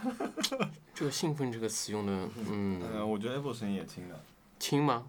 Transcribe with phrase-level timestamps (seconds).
[0.94, 4.20] 这个兴奋这个词用的，嗯，呃，我觉得 Apple 声音也轻的，
[4.58, 5.06] 轻吗？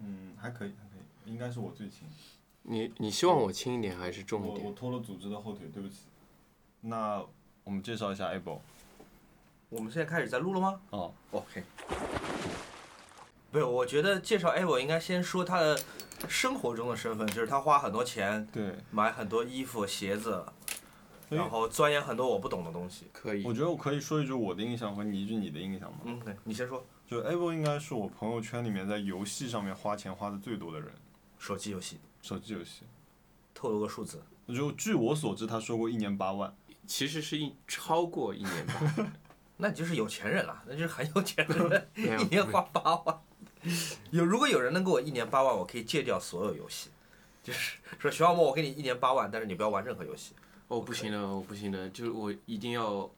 [0.00, 2.06] 嗯，还可以，还可以，应该是我最轻。
[2.62, 4.72] 你你希望我轻一点还是重一我我？
[4.72, 6.00] 拖了组织的后腿，对不起。
[6.80, 7.24] 那
[7.64, 8.60] 我们介绍一下 Apple。
[9.68, 11.62] 我们现在开始在录了吗哦，？OK。
[13.50, 15.80] 不是，我觉得介绍 Able 应该先说他的
[16.28, 20.44] 生活中的身份，就是他花很多钱对，买很多衣服、鞋子，
[21.28, 23.06] 然后钻研很多我不懂的东西。
[23.12, 23.52] 可以我。
[23.52, 25.98] 觉得我可以说一句我的印象和你一句你的印象吗？
[26.04, 26.84] 嗯，对，你先说。
[27.06, 30.90] 就 Apple 应该是我朋友圈里面在游戏上面花钱花的最多的人，
[31.38, 32.82] 手机游戏，手机游戏。
[33.54, 34.22] 透露个数字。
[34.48, 36.54] 就据我所知，他说过一年八万。
[36.86, 39.10] 其实是一超过一年吧，
[39.58, 41.88] 那你就是有钱人了，那就是很有钱的人，
[42.22, 43.20] 一年花八万。
[44.12, 46.90] 有如果有人能给我一年八万，我可以戒掉所有游戏，
[47.42, 50.32] 就是说徐小墨，我给你一年八万，但是你不要玩任何游戏。
[50.68, 53.08] 哦不行了，我不行了，就是我一定要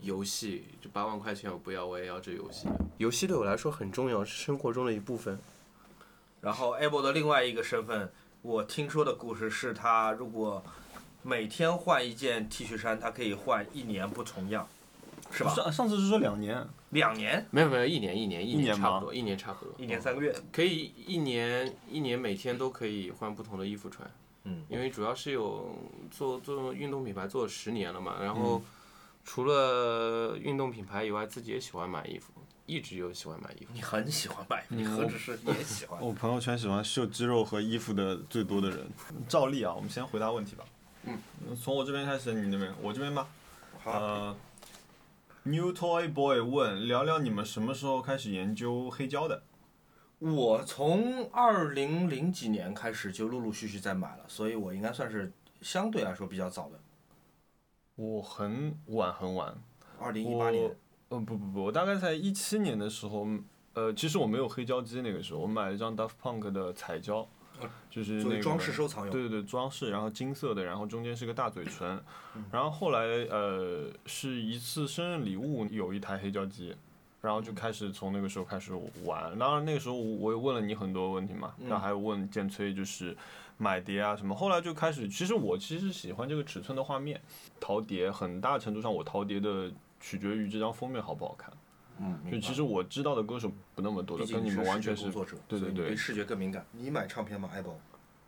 [0.00, 2.68] 游戏，就八万块钱我不要，我也要这游戏。
[2.98, 5.38] 游戏对我来说很重要，是生活中的一部分。
[6.40, 8.10] 然后 Able 的另外一个身份，
[8.42, 10.60] 我听说的故事是他如果
[11.22, 14.66] 每天换一件 T 恤衫，他可以换一年不重样，
[15.30, 15.54] 是吧？
[15.54, 19.72] 上上次是说两年，两年，没有没有，一年一年一一年差不多，一年差不多。
[19.78, 20.34] 一年三个月。
[20.50, 24.10] 可以一年一年每天都可以换不同的衣服穿，
[24.44, 25.74] 嗯，因为主要是有
[26.10, 28.62] 做做运动品牌做了十年了嘛，然后嗯
[29.24, 32.32] 除了运动品牌以外，自己也喜欢买衣服，
[32.66, 33.70] 一直有喜欢买衣服。
[33.72, 36.02] 你很喜欢买，你何止是也喜欢？
[36.02, 38.84] 我朋友圈喜欢秀肌肉和衣服的最多的人，
[39.28, 40.64] 照例啊，我们先回答问题吧。
[41.04, 41.16] 嗯，
[41.54, 43.28] 从我这边开始，你那边，我这边吧。
[43.84, 44.36] 好，呃
[45.44, 49.44] ，New Toy Boy 问，聊聊你们什么时候开始研究黑胶的？
[50.22, 56.78] 我从二零零几年开始就陆陆续续在买了，所以我应该算是相对来说比较早的。
[57.96, 59.52] 我很晚很晚，
[59.98, 60.76] 二零一八年，
[61.08, 63.26] 呃不不不，我大概在一七年的时候，
[63.74, 67.26] 呃，其实我没有黑胶机那个时候，我买了一张 Daft Punk 的彩胶，
[67.90, 69.12] 就是那个作为装饰收藏用。
[69.12, 72.00] 对对对，装饰，然后金色的，然后中间是个大嘴唇，
[72.52, 76.76] 然后后来呃是一次生日礼物有一台黑胶机，
[77.22, 78.72] 然后就开始从那个时候开始
[79.04, 79.38] 玩。
[79.38, 83.16] 当然那个时候我我也问了你很多问题嘛，然后还有问建崔就是
[83.56, 87.20] 买碟啊什么，后来就开始，其实我其实喜欢这个尺寸的画面，
[87.58, 91.52] 淘碟很大程度上我淘碟的取决于这张封面好不好看。
[92.00, 95.10] 嗯，就其实我知道的歌手不那么多的，跟你们完全是
[95.46, 96.66] 对对对视觉更敏感。
[96.72, 97.76] 你买唱片吗？Apple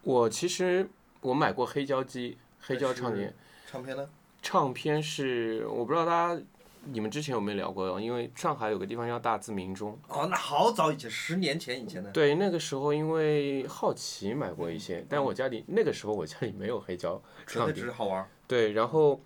[0.03, 0.89] 我其实
[1.21, 3.35] 我买过黑胶机、黑胶唱片，
[3.67, 4.09] 唱片呢？
[4.43, 6.41] 唱片是我不知道大家
[6.87, 12.11] 你们之前有没有聊过，因为上海有个地方叫大自鸣钟，哦，那好早以前，十年前以前的。
[12.11, 18.29] 对，那个时候因为好奇买过一些，但我家里那个时候我家里没有黑胶纯粹唱碟只是好玩。
[18.47, 19.21] 对，然后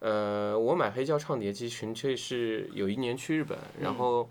[0.00, 4.28] 呃，我买黑胶唱碟机纯粹是有一年去日本，然后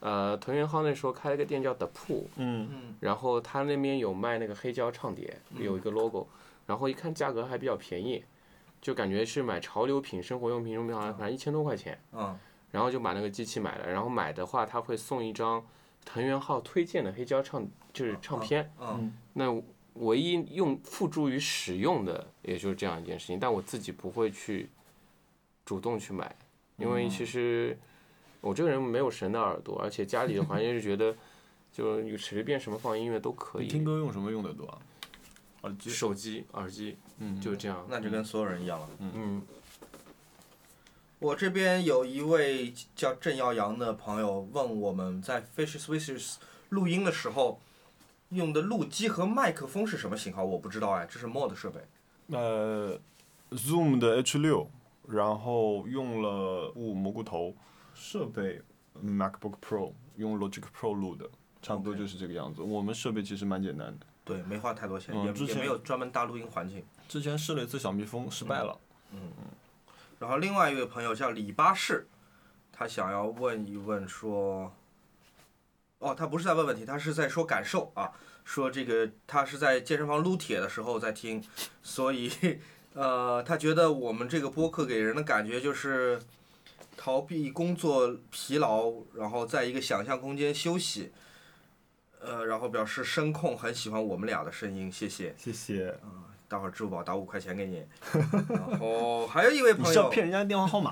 [0.00, 2.68] 呃，藤原浩那时候开了个店叫 The Pool，嗯。
[2.72, 6.26] 嗯然后他那边有卖那个黑胶唱碟，有一个 logo，
[6.66, 8.22] 然后一看价格还比较便宜，
[8.80, 12.38] 就感觉是买潮流品、生活用品、用品好像反正一千多块钱，嗯，
[12.70, 15.64] 然后就把那个机器买了，然后买的话他会送一张
[16.04, 19.62] 藤原浩推荐的黑胶唱就是唱片，嗯，那
[19.94, 24.70] 唯一用付诸于使用的也就是这样一件事情，但我自己不会去
[25.64, 26.34] 主动去买，
[26.76, 27.78] 因为其实
[28.40, 31.14] 我这个人没有神的耳朵，而且家里的环境是觉得
[31.70, 33.66] 就有随便什么放音乐都可以。
[33.66, 34.78] 听，歌用什么用的多啊？
[35.62, 35.90] 耳机。
[35.90, 37.86] 手机、耳机嗯，就这样。
[37.88, 38.88] 那就跟所有人一样了。
[38.98, 39.40] 嗯，
[41.18, 46.36] 我这边有一位叫郑耀阳的朋友问我们在 Fish Swishers
[46.70, 47.60] 录音的时候
[48.30, 51.80] 用的录机和麦克风是什么型号，我不知道哎，这是 Mod 设备。
[52.28, 52.98] 呃
[53.50, 54.70] ，Zoom 的 H 六，
[55.08, 57.54] 然后用了雾蘑菇头
[57.92, 58.62] 设备
[59.04, 61.28] ，MacBook Pro 用 Logic Pro 录的，
[61.60, 62.62] 差不多就是这个样子。
[62.62, 66.84] 我们设备其实蛮简单的，对，没花太多钱，也嗯之前也没有专门搭录音环境。
[67.08, 68.78] 之前试了一次小蜜蜂，失败了。
[69.12, 69.44] 嗯嗯
[70.20, 72.06] 然后另外一位朋友叫李巴士，
[72.70, 74.72] 他想要问一问说，
[75.98, 78.12] 哦，他不是在问问题，他是在说感受啊，
[78.44, 81.42] 说这个他是在健身房撸铁的时候在听，
[81.82, 82.30] 所以
[82.94, 86.20] 呃，他觉得我们这个播客给人的感觉就是
[86.96, 91.10] 逃避工作疲劳，然后在一个想象空间休息。
[92.20, 95.34] 呃，然后表示声控很喜欢我们俩的声音，谢谢。
[95.36, 95.94] 谢谢。
[96.48, 97.86] 待会儿支付宝打五块钱给你。
[98.48, 100.90] 然后还有一位朋友，是要骗人家电话号码？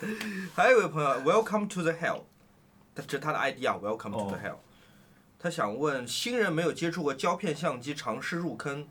[0.54, 2.24] 还有一位朋友，Welcome to the Hell，
[2.94, 4.56] 他这是他的 ID 啊，Welcome to the 哦 Hell。
[5.38, 8.86] 他想问新人没有接触过胶片相机，尝试入坑，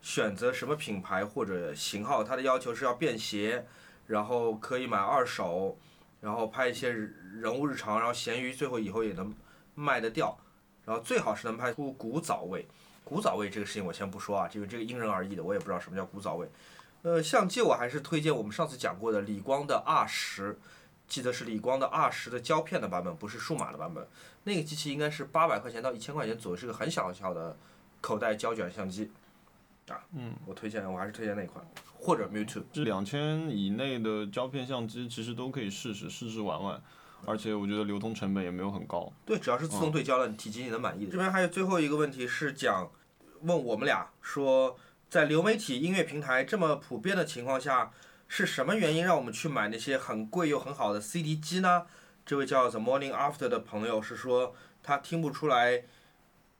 [0.00, 2.22] 选择什么品牌或者型号？
[2.22, 3.66] 他的要求是要便携，
[4.06, 5.76] 然后可以买二手，
[6.20, 9.34] 然后拍一些人物日常，然后咸鱼最后以后也能
[9.74, 10.38] 卖得掉，
[10.88, 12.66] 然后最好是能拍出古早味。
[13.04, 16.48] 古早味这个事情我先不说啊，这个这个因人而异的，我也不知道什么叫古早味。
[17.02, 20.58] 呃，相机我还是推荐我们上次讲过的理光的 R 十，
[21.06, 24.08] 记得是理光的 R 十的胶片的版本，不是数码的版本。
[24.44, 27.54] 那个机器应该是八百块钱到一千块钱左右，是个很小很小的
[28.00, 29.10] 口袋胶卷相机。
[29.88, 31.66] 啊，嗯，我推荐，我还是推荐那款，
[31.98, 32.62] 或者 Mute。
[32.72, 36.82] 这两千以内的胶片相机其实都可以试试，试试玩玩，
[37.24, 39.12] 而且我觉得流通成本也没有很高。
[39.26, 41.12] 对，只要是自动对焦的，体积你能满意的。
[41.12, 42.90] 这边还有最后一个问题是讲，
[43.42, 44.78] 问我们俩说，
[45.10, 47.90] 在流媒体音乐平台这么普遍的情况下，
[48.28, 51.86] 是什么原因让我们去买那些很贵又很好的 CD 机呢？
[52.24, 55.84] 这位叫 The Morning After 的朋友是说，他听不出来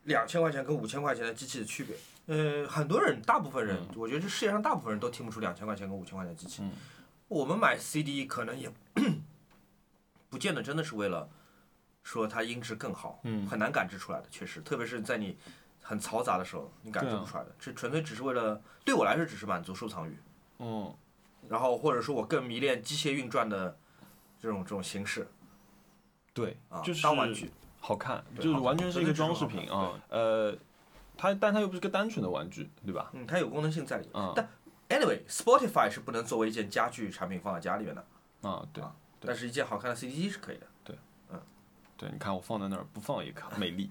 [0.03, 1.95] 两千块钱跟五千块钱的机器的区别。
[2.27, 6.61] 呃，很多人，大部分人，我觉得这世界上大部分人都听不出两千块钱跟五千块钱的机器。
[6.61, 6.71] 嗯
[7.29, 8.67] 我们买 CD 可能也
[10.29, 11.29] 不见得真的是为了
[12.03, 15.37] 说它音质更好，嗯很难感知出来的，确实，特别是在你
[15.81, 20.17] 很嘈杂的时候，你感知不出来的，这纯粹只是为了对我来说只是满足收藏欲，
[20.59, 20.93] 嗯，
[21.47, 23.77] 然后或者说我更迷恋机械运转的
[24.39, 25.27] 这种这种形式
[26.33, 27.51] 对啊，，就是当玩具。
[27.81, 29.93] 好看，就是完全是一个装饰品啊。
[30.09, 30.53] 呃，
[31.15, 33.09] 它但它又不是个单纯的玩具，对吧？
[33.13, 34.21] 嗯，它有功能性在里面。
[34.21, 38.05] 嗯但 anyway，Spotify 是不能作为一件家具产品放在家里面的，
[38.41, 40.65] 啊，对啊但是一件好看的 CD 机是可以的。
[40.83, 40.95] 对，
[41.31, 41.39] 嗯，
[41.97, 43.89] 对你看我放在那儿，不放也可 美丽。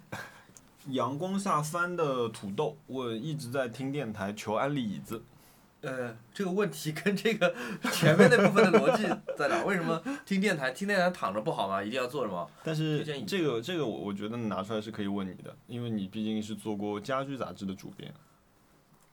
[0.89, 5.23] 阳光下翻的土豆，我一直在听电台求安利椅子。
[5.81, 7.55] 呃，这个问题跟这个
[7.93, 9.05] 前面那部分的逻辑
[9.37, 9.63] 在哪？
[9.65, 11.81] 为什么听电台听电台躺着不好吗？
[11.81, 12.49] 一定要坐着吗？
[12.65, 18.13] 但是这个这个我我觉得拿出来是可以问你的，因为你毕竟是做过家居杂志的主编。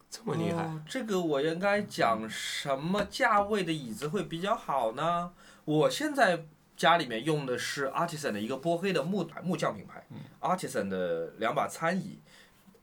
[0.10, 5.34] 这么厉害，哦这个我应该讲什么价位的椅子会比较好呢？
[5.66, 6.46] 我现在
[6.78, 10.06] 家里面用的是 Artisan 的一个波黑的木木匠品牌、
[10.40, 12.20] a r t i s a n 的两把餐椅，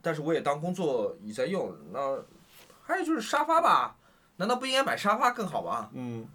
[0.01, 1.75] 但是我也当工作椅在用。
[1.93, 2.23] 那
[2.83, 3.97] 还有就是沙发吧，
[4.37, 5.91] 难道不应该买沙发更好吗？
[5.93, 6.27] 嗯，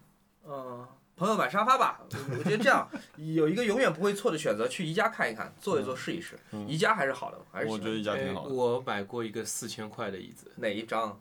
[0.45, 1.99] 嗯，朋友买沙发吧，
[2.37, 8.53] 我觉得这样有一个永远不会错的选择，去宜家看一看，坐一坐试一试，宜家还是好的，还是喜欢我觉得宜家哎挺好的。
[8.53, 11.19] 我买过一个四千块的椅子哪一张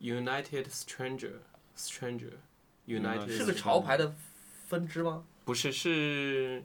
[0.00, 1.34] ？，United Stranger
[1.78, 2.32] Stranger
[2.86, 4.12] United 是个潮牌的
[4.66, 5.24] 分支吗？
[5.44, 6.64] 不是，是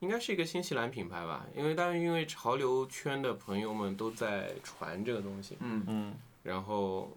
[0.00, 1.46] 应该是一个新西兰品牌吧？
[1.56, 7.10] 因为但是因为潮流圈的朋友们都在传这个东西，嗯，嗯，然后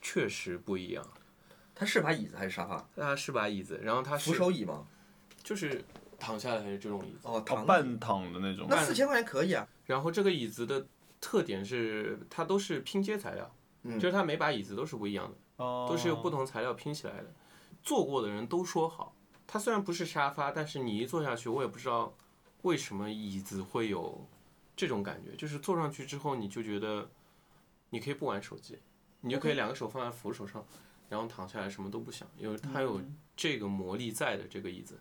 [0.00, 1.04] 确实不一样。
[1.74, 2.88] 它是把椅子还是沙发？
[2.94, 4.86] 它是把椅子，然后它扶手椅吗？
[5.42, 5.84] 就是
[6.20, 7.66] 躺下来还是这种椅子，哦，哦躺。
[7.66, 8.66] 半躺的那种。
[8.70, 9.66] 那四千块钱可以啊。
[9.86, 10.86] 然后这个椅子的
[11.20, 13.52] 特点是它都是拼接材料，
[13.82, 15.36] 嗯就是它每把椅子都是不一样的。
[15.64, 17.32] 哦都是由不同材料拼起来的。
[17.82, 19.12] 坐过的人都说好，
[19.52, 22.14] 它虽然不是沙发，但是你一坐下去，我也不知道
[22.62, 24.26] 为什么椅子会有
[24.74, 27.06] 这种感觉，就是坐上去之后你就觉得
[27.90, 28.78] 你可以不玩手机，
[29.20, 30.64] 你就可以两个手放在扶手上，
[31.10, 32.98] 然后躺下来什么都不想，因为它有
[33.36, 34.98] 这个魔力在的这个椅子。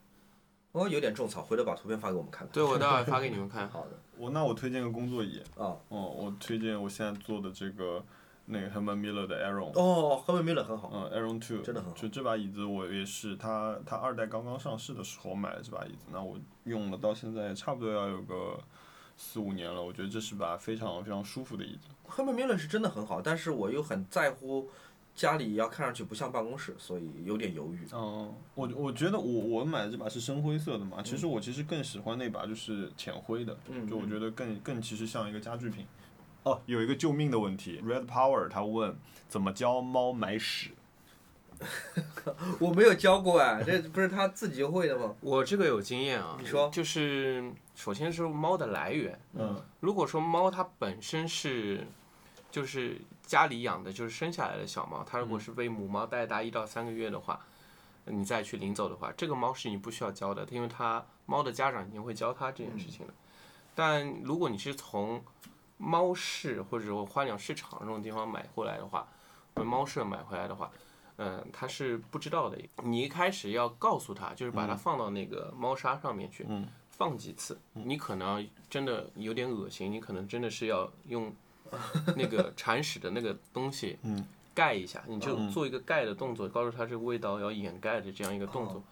[0.73, 2.51] 哦，有点种草，回头把图片发给我们看看。
[2.51, 3.67] 对，我待会儿发给你们看。
[3.71, 3.97] 好的。
[4.17, 5.41] 我那我推荐个工作椅。
[5.55, 8.03] 哦哦，我推荐我现在坐的这个
[8.51, 9.73] 那个 Herman Miller 的 Aeron。
[10.43, 10.91] Miller 很好。
[10.93, 18.59] 嗯，Aeron Two 真的很好就这把椅子，我也是它它二代刚刚上市的时候买的这把椅子，那我用了到现在差不多要有个
[19.17, 21.87] 四五年了，我觉得这是把非常非常舒服的椅子。
[22.07, 24.69] Herman Miller 是真的很好，但是我又很在乎
[25.13, 27.87] 家里要看上去不像办公室，所以有点犹豫。
[27.93, 35.85] 嗯，我我觉得我我买的这把是深灰色的嘛，其实我其实更喜欢那把就是浅灰的，嗯就我觉得更更其实像一个家具品。
[36.43, 38.97] 哦，有一个救命的问题，Red Power 他问
[39.29, 40.71] 怎么教猫买屎。
[42.59, 45.13] 我没有教过啊， 这不是他自己会的吗？
[45.21, 51.85] 我这个有经验啊，你说就是首先是猫的来源，嗯如果说猫它本身是，
[52.49, 57.39] 就是家里养的，就是生下来的小猫，它如果是被母猫带大一到三个月的话，
[58.05, 63.13] 你再去领走的话，这个猫是你不需要教的，因为它猫的家长已经会教它这件事情了。
[63.75, 65.23] 但如果你是从
[65.81, 69.07] 猫市或者说花鸟市场这种地方买回来的话，
[69.55, 70.69] 或者猫舍买回来的话，
[71.17, 72.57] 嗯，它是不知道的。
[72.83, 81.33] 你一开始要告诉他，就是把它放到那个猫砂上面去，嗯放几次，你可能真的有点恶心，你可能真的是要用
[82.15, 84.23] 那个铲屎的那个东西嗯
[84.53, 88.83] 盖一下，你就嗯做一个盖的动作，告诉他这个味道要掩盖的这样一个动作。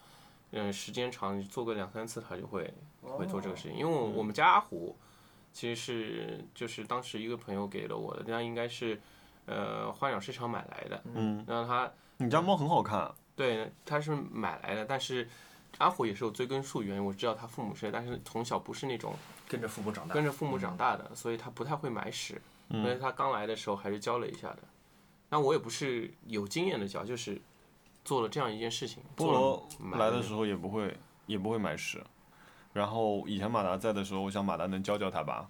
[0.52, 3.78] 嗯，时间长，你做个两三次，他就会会做这个事情。
[3.78, 4.96] 因为我我们家阿虎
[5.52, 9.00] 其实是就是当时一个朋友给了我的，那应该是
[9.46, 13.14] 呃花鸟市场买来的，嗯，然后他你家猫很好看啊。
[13.34, 15.28] 对，他是买来的，但是
[15.78, 19.14] 阿虎也是有追根溯源，我知道他父母是，但是从小不是那种
[19.48, 22.40] 跟着父母长大，跟着父母长大的，所以他不太会买屎。
[22.68, 24.58] 嗯、所以他刚来的时候还是教了一下的。
[25.28, 27.40] 那我也不是有经验的教，就是
[28.04, 29.02] 做了这样一件事情。
[29.16, 32.00] 菠做了来的时候也不会也不会买屎，
[32.72, 35.48] 然后以前马达在的时候，我想马达能教教他吧，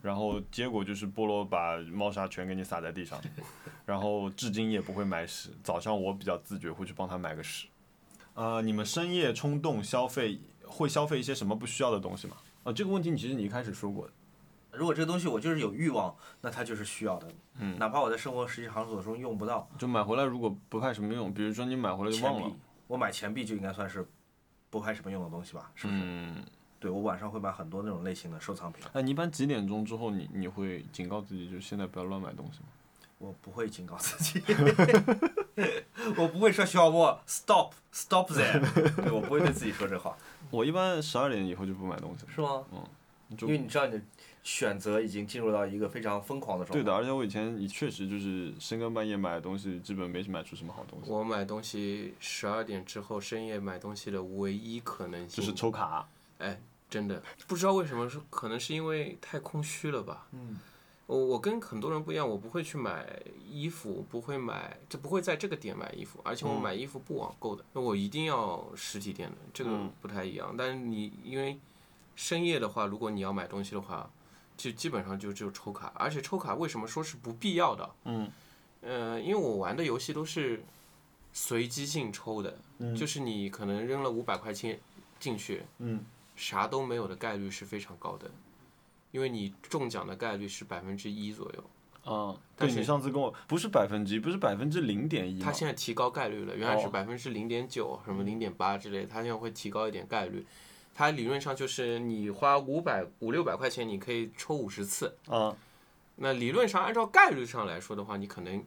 [0.00, 3.20] 然后结果就是菠萝把猫砂全给你撒在地上，
[3.84, 5.50] 然后至今也不会买屎。
[5.62, 7.68] 早上我比较自觉，会去帮他买个屎。
[8.34, 12.36] 呃，你们深夜冲动消费会消费一些什么不需要的东西吗？
[12.64, 14.12] 啊、这个问题你其实你一开始说过的。
[14.72, 24.08] 如果这个东西我就是有欲望，那它就是需要的，嗯，哪怕我在生活实际场所中用不到，就买回来如果不派什么用，比如说你买回来就忘了，，我买钱币就应该算是
[24.70, 25.70] 不派什么用的东西吧？
[25.74, 25.98] 是不是？
[26.02, 26.42] 嗯，
[26.82, 32.66] 对我晚上会买很多那种类型的收藏品，哎，你一般几点钟之后你你会警告自己，就是现在不要乱买东西吗？
[33.18, 34.42] 我不会警告自己，
[36.18, 38.60] 我不会说小莫 stop stop there，
[39.00, 40.16] 对我不会对自己说这话，
[40.50, 42.32] 我一般十二点以后就不买东西了。
[42.34, 42.64] 是吗？
[42.72, 42.84] 嗯
[43.40, 44.02] 因为你知道你的
[44.42, 46.82] 选择已经进入到一个非常疯狂的状态。
[46.82, 56.06] 对的，而且我以前也确实就是深更半夜买的东西，基本没买出什么好东西，我买东西十二点之后深夜买东西的唯一可能性，就是抽卡。
[56.40, 56.60] 哎，
[56.92, 60.26] 真的不知道为什么，是可能是因为太空虚了吧？
[60.32, 60.58] 嗯，
[61.06, 63.18] 我我跟很多人不一样，我不会去买
[63.48, 70.54] 衣服，不会买，就不会在这个点买衣服，而且我买衣服不网购的，我一定要实体店的，这个不太一样。
[70.56, 71.58] 但是你因为
[72.14, 74.10] 深夜的话，如果你要买东西的话，
[74.54, 77.90] 就基本上就只有抽卡，而且抽卡为什么说是不必要的？
[78.04, 78.30] 嗯，
[78.82, 80.62] 呃，因为我玩的游戏都是
[81.32, 82.58] 随机性抽的，
[82.94, 84.78] 就是你可能扔了五百块钱
[85.18, 86.04] 进去，嗯，
[86.36, 88.30] 啥都没有的概率是非常高的，
[89.10, 91.64] 因为你中奖的概率是百分之一左右。
[92.04, 95.52] 啊，但是对你上次跟我不是百分之一，不是百分之零点一吗它？
[95.52, 100.44] 现在提高概率了，原来是哦百分之零点九，什么零点八之类的，它现在会提高一点概率。
[100.94, 105.16] 它理论上就是你花五百五六百块钱，你可以抽五十次。
[105.28, 105.56] 啊，
[106.16, 108.64] 那理论上按照概率上来说的话，你可能，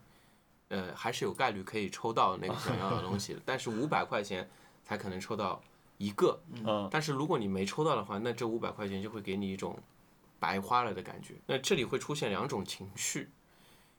[0.69, 3.41] 呃，还是有概率可以抽到那个想要的东西的。
[3.43, 4.49] 但是五百块钱
[4.85, 5.61] 才可能抽到
[5.97, 6.41] 一个。
[6.63, 9.77] 嗯但是如果你没抽到的话，那这五百块钱就会给你一种
[10.39, 11.35] 白花了的感觉。
[11.47, 13.29] 那这里会出现两种情绪，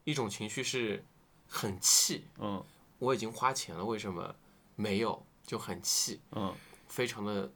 [0.04, 1.04] 一种情绪是
[1.48, 2.64] 很气，嗯
[2.98, 4.34] 我已经花钱了，为什么
[4.74, 5.24] 没有？
[5.46, 6.52] 就很气，嗯
[6.88, 7.52] 非常的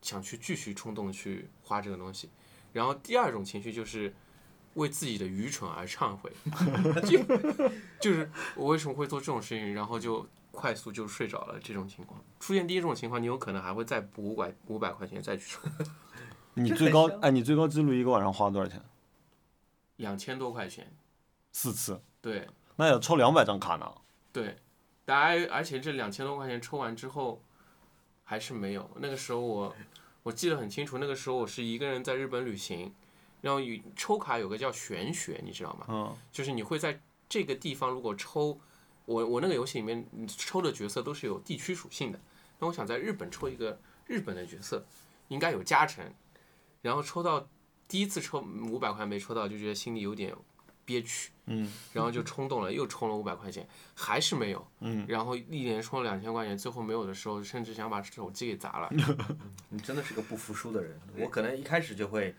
[0.00, 2.30] 想去继续冲动去花这个东西。
[2.72, 4.14] 然后第二种情绪就是
[4.74, 6.32] 为自己的愚蠢而忏悔，
[7.04, 7.22] 就
[8.00, 11.60] 就是我为什么会做这种事情，然后就快速就睡着了。
[11.62, 15.60] 这种情况出现第一种情况，你有可能还会再补五百五百块钱再去抽，
[16.54, 18.82] 你最高哎，你最高记录一个晚上花多少钱？
[19.96, 20.90] 两千多块钱。
[21.52, 23.90] 四次，对那要抽两百张卡呢。
[24.32, 24.56] 对，
[25.04, 27.40] 大而而且这两千多块钱抽完之后
[28.24, 28.90] 还是没有。
[28.96, 29.74] 那个时候我
[30.22, 32.92] 我记得很清楚，那个时候我是一个人在日本旅行，
[33.40, 35.86] 然后有抽卡有个叫玄学，你知道吗？
[35.88, 38.60] 嗯就是你会在这个地方如果抽，
[39.06, 42.20] 我我那个游戏里面你抽的角色都是有地区属性的，
[42.58, 44.84] 那我想在日本抽一个日本的角色，
[45.28, 46.04] 应该有加成，
[46.82, 47.48] 然后抽到
[47.88, 50.34] 第一次抽五百块没抽到，就觉得心里有点
[50.84, 51.72] 憋屈，嗯。
[51.92, 58.90] 然后就冲动了，又充了五百块钱，还是没有，嗯，然后一连充了两千块钱，最后没有的时候，甚至想把手机给砸了。
[59.70, 62.34] 你真的是个不服输的人，我可能一开始就会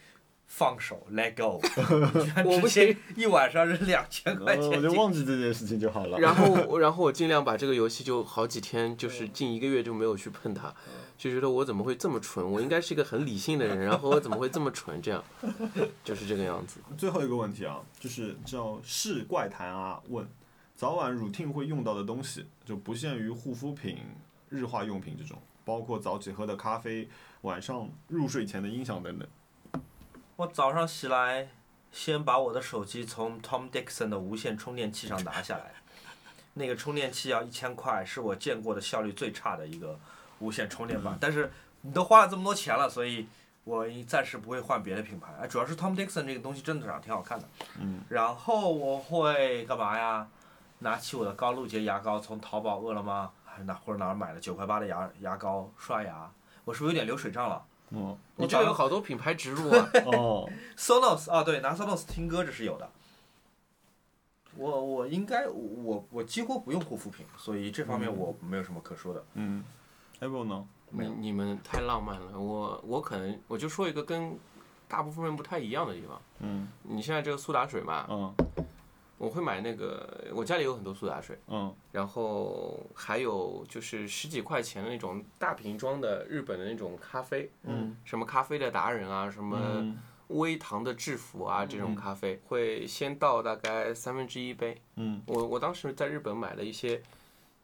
[0.47, 1.61] 放手 let go，
[2.43, 6.17] 我不行一晚上扔两千块钱我就忘记这件事情就好了。
[6.17, 10.73] 然后， 然后我尽量把这个游戏就好几天，就是近一个月就没有去碰它，
[11.17, 12.43] 就觉得我怎么会这么蠢？
[12.49, 14.99] 我应该是一个很理性的人，然后我怎么会这么蠢？
[15.01, 15.23] 这样，
[16.03, 16.79] 就是这个样子。
[16.97, 20.25] 最后一个问题啊，就是叫是怪谈啊问，
[20.75, 23.97] 早晚 routine 会用到的东西，就不限于护肤品、
[24.49, 27.07] 日化用品这种，包括早起喝的咖啡、
[27.41, 29.27] 晚上入睡前的音响等等。
[30.37, 31.47] 我早上起来，
[31.91, 35.73] 先把我的手机从 Tom Dixon 的无线充电器上拿下来，
[36.53, 39.97] 那个充电器要一千块，是我见过的效率最差的一个
[40.37, 41.17] 无线充电板。
[41.19, 41.51] 但是
[41.81, 43.27] 你都花了这么多钱了，所以
[43.63, 45.33] 我暂时不会换别的品牌。
[45.41, 47.47] 哎，主要是 Tom Dixon 这个东西真的长得挺好看的。
[47.79, 48.01] 嗯。
[48.07, 50.27] 然后我会干嘛呀？
[50.77, 56.31] 拿起我的高露洁牙膏，从淘宝、饿了么还是哪或者哪儿买的九块八的牙牙膏刷牙。
[56.63, 57.65] 我是不是有点流水账了？
[57.91, 62.89] 嗯，你这有好多品牌植入啊， 哦，Sonos 啊，对，拿 Sonos 听歌这是有的。
[64.55, 69.23] 我我应该我我几乎不用护肤品，所以这方面我没有什么可说的。
[69.35, 69.63] 嗯
[70.19, 70.67] 呢？
[70.89, 72.39] 你你们太浪漫了。
[72.39, 74.37] 我我可能我就说一个跟
[74.87, 76.19] 大部分人不太一样的地方。
[76.39, 78.33] 嗯你现在这个苏打水嘛，嗯
[79.17, 81.73] 我会买那个，我家里有很多苏打水，嗯。
[81.91, 87.97] 然后还有就是十几块钱的那种大瓶装的日本的那种咖啡，嗯。
[88.05, 89.97] 什么咖啡的达人啊，什么嗯。
[90.27, 94.79] 微糖的制服啊，这种咖啡会先倒大概三分之一杯。
[94.95, 95.21] 嗯。
[95.25, 97.01] 我我当时在日本买了一些，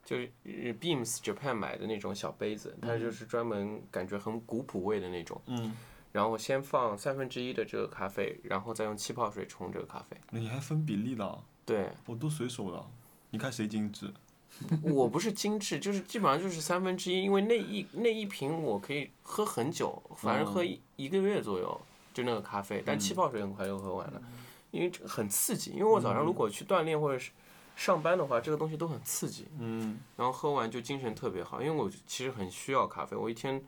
[0.04, 5.40] 就是 Beams Japan 买的那种小杯子，它就是专门感觉很古朴味的那种。
[5.46, 5.72] 嗯，
[6.14, 10.16] 然后先放三分之一的这个咖啡，然后再用气泡水冲这个咖啡。
[10.30, 12.86] 你还分比例的，对我都随手的，
[13.30, 14.14] 你看谁精致？
[14.84, 21.80] 我不是精致，就是基本上就是三分之一，因为那一那一瓶我可以喝很久，反正喝一一个月左右，
[22.14, 24.22] 就那个咖啡，但气泡水很快就喝完了，
[24.70, 25.72] 因为这个很刺激。
[25.72, 27.32] 因为我早上如果去锻炼或者是
[27.74, 31.60] 上班的话，这个东西都很刺激，嗯然后喝完就精神特别好。
[31.60, 33.60] 因为我其实很需要咖啡，我一天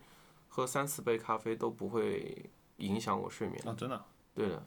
[0.57, 3.61] 喝三四杯咖啡都不会影响我睡眠。
[3.63, 4.03] 啊，真的啊。
[4.33, 4.63] 对的，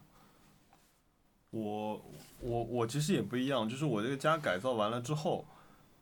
[1.50, 2.00] 我
[2.38, 5.44] 我我其实也不一样，就是我这个家改造完了之后，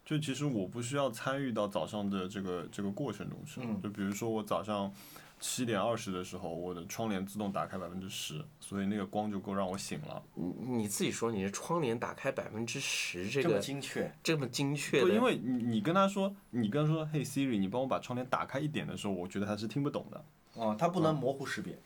[0.05, 3.63] 就其实我不需要参与到早上的这个这个过程中去。
[3.65, 4.93] 嗯就比如说我早上
[5.41, 10.23] 七点二十的时候，我的窗帘自动打开百分之十，所以那个光就够让我醒了。
[10.35, 20.25] 你你自己说你的窗帘打开百分之十，这这么个精确，这么精确不，因为你你跟他说，你跟他说，嘿 Siri，你帮我把窗帘打开一点的时候，我觉得他是听不懂的。
[20.55, 21.79] 哦，他不能模糊识别，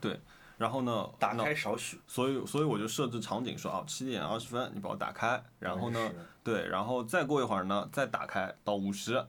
[0.00, 0.18] 对
[0.58, 2.00] 然后呢，打开少许。
[2.06, 9.24] 所以所以我就设置场景说啊，七点二十分你帮我打开，然后呢，对，然后再过一会儿呢，再打开到五十，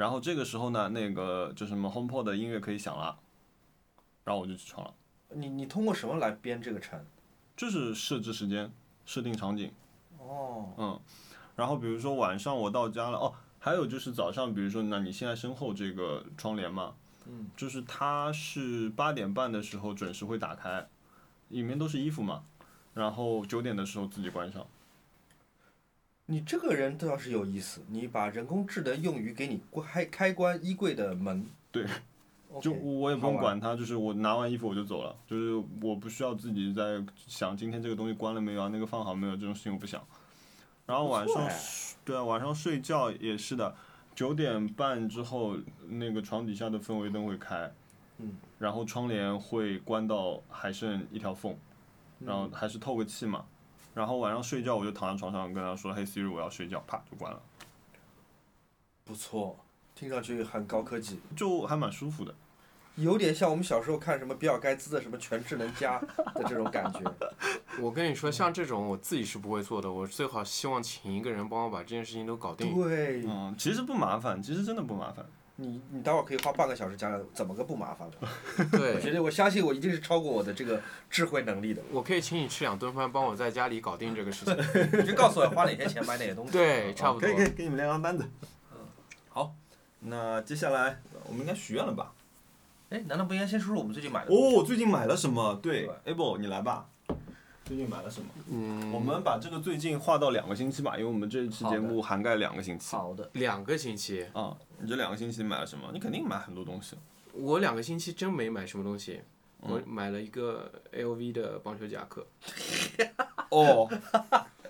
[0.00, 3.18] 然后这个时候呢，那个就什么 HomePod 的音乐可以响了，
[4.24, 4.94] 然后我就起床了，
[5.34, 6.98] 你你通过什么来编这个程？
[7.54, 8.72] 就是设置时间，
[9.04, 9.70] 设定场景，
[10.16, 10.98] 哦，嗯，
[11.54, 16.94] 然后比如说晚上我到家了，哦，还有就是早上，比如说那你现在身后这个窗帘嘛，
[17.26, 20.88] 嗯，就是它是八点半的时候准时会打开，
[21.48, 22.42] 里面都是衣服嘛，
[22.94, 24.66] 然后九点的时候自己关上。
[26.30, 31.44] 你这个人倒是有意思，你把人工智能用于给你开开关衣柜的门。
[31.72, 31.84] 对
[32.62, 40.00] 就我也不用管它，就是我拿完衣服我就走了，就是我不需要自己在想今天这个东西关了没有啊，那个放好没有这种事情我不想。
[40.86, 41.60] 然后晚上哎，
[42.04, 43.74] 对啊，晚上睡觉也是的，
[44.14, 45.56] 九点半之后
[45.88, 47.68] 那个床底下的氛围灯会开，
[48.18, 51.56] 嗯，然后窗帘会关到还剩一条缝，
[52.20, 53.44] 然后还是透个气嘛。
[53.94, 57.40] 然后晚上睡觉我就躺在床上跟他说：“嘿 Siri，我要睡觉。”啪就关了，
[59.04, 59.58] 不错，
[59.94, 62.34] 听上去很高科技，就还蛮舒服的。
[62.96, 65.98] 有点像我们小时候看什么比尔盖茨的什么全智能家
[66.34, 67.00] 的这种感觉。
[67.80, 72.74] 我跟你说，像这种我自己是不会做的，我最好希望请一个人帮我把这件事情都搞定。
[72.74, 75.24] 对，嗯，其实不麻烦，其实真的不麻烦。
[75.60, 78.14] 你你待会儿可以花半个小时讲讲怎么个不麻烦了。
[78.72, 81.82] 我，觉得我相信我一定是超过我的这个智慧能力的。
[81.92, 84.56] 我可以请你吃两顿饭，帮我在家里搞定这个事情。
[84.98, 86.52] 你就告诉我花哪些钱买哪些东西。
[86.56, 87.36] 对，差不多可以。
[87.36, 88.24] 可以，给你们量量单子。
[88.72, 88.78] 嗯
[89.28, 89.54] 好，
[90.00, 92.12] 那接下来我们应该许愿了吧？
[92.88, 94.32] 哎，难道不应该先说说我们最近买的？
[94.34, 95.60] 哦，最近买了什么？
[95.62, 96.88] 对，Able，你来吧。
[97.70, 98.26] 最近买了什么？
[98.50, 102.96] 嗯，我们把这个最近划到两个星期吧，因为我们这一期节目涵盖两个星期。
[102.96, 105.88] 好的，两个星期，啊，你这两个星期买了什么？
[105.92, 106.96] 你肯定买很多东西。
[107.32, 109.20] 我两个星期真没买什么东西。
[109.60, 112.26] 我买了一个 LV 的棒球夹克，
[113.50, 113.88] 哦，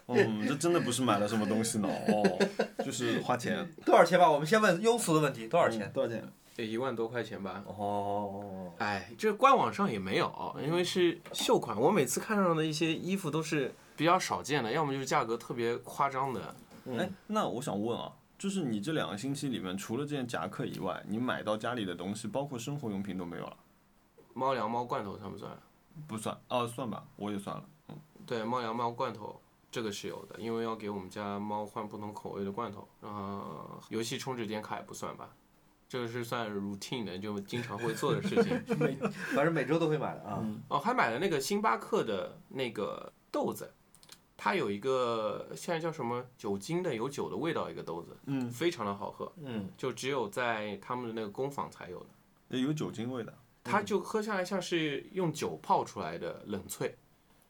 [0.09, 2.39] 嗯，这真的不是买了什么东西呢，哦，
[2.85, 3.67] 就是花钱。
[3.87, 4.31] 多少钱吧？
[4.31, 5.91] 我们先问庸俗的问题，多少钱？
[5.95, 6.23] 多少钱？
[6.61, 7.65] 得一万多块钱吧。
[7.67, 11.79] 哦，哎，这官网上也没有，因为是秀款。
[11.81, 16.55] 我每次看上的一些衣服都是比较少见的，要么就是价格特别夸张的。
[16.99, 23.57] 哎，那我想问啊，就是你这两个星期里面，除了这件夹克以外，你买到家里的东西，包括生活用品都没有了？
[24.33, 25.51] 猫粮、猫罐头算不算？
[26.07, 27.65] 不算，哦，算吧，我也算了。
[28.25, 29.39] 对，猫粮、猫罐头
[29.71, 32.89] 这个是有的，因为要给我们家猫换不同口味的罐头。
[33.01, 35.29] 呃，游戏充值点卡也不算吧，
[35.91, 38.63] 这个是算 routine 的，就经常会做的事情。
[38.79, 38.95] 每
[39.35, 40.41] 反正每周都会买的啊。
[40.69, 43.75] 哦，还买了那个星巴克的那个豆子，
[44.37, 52.07] 它有一个现在叫什么酒精的有酒的味道一个豆子，嗯，非常的好喝，嗯，就只有在他们的那个工坊才有的。
[52.51, 53.37] 也有酒精味的。
[53.65, 56.93] 它就喝下来像是用酒泡出来的冷萃。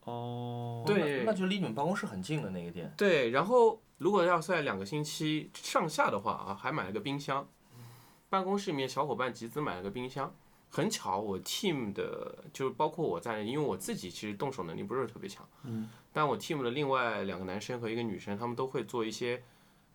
[0.05, 2.91] 哦，对那那就离你们办公室很近的那个店。
[2.97, 7.47] 对，然后如果要在两个星期上下的话啊，还买了个冰箱。
[8.31, 10.33] 办公室里面小伙伴集资买了个冰箱，
[10.71, 19.43] 很巧，我 team 的就是包括我在内，因为我自己其实动手能力不是特别强，嗯，但我 team 的另外两个男生和一个女生，他们都会做一些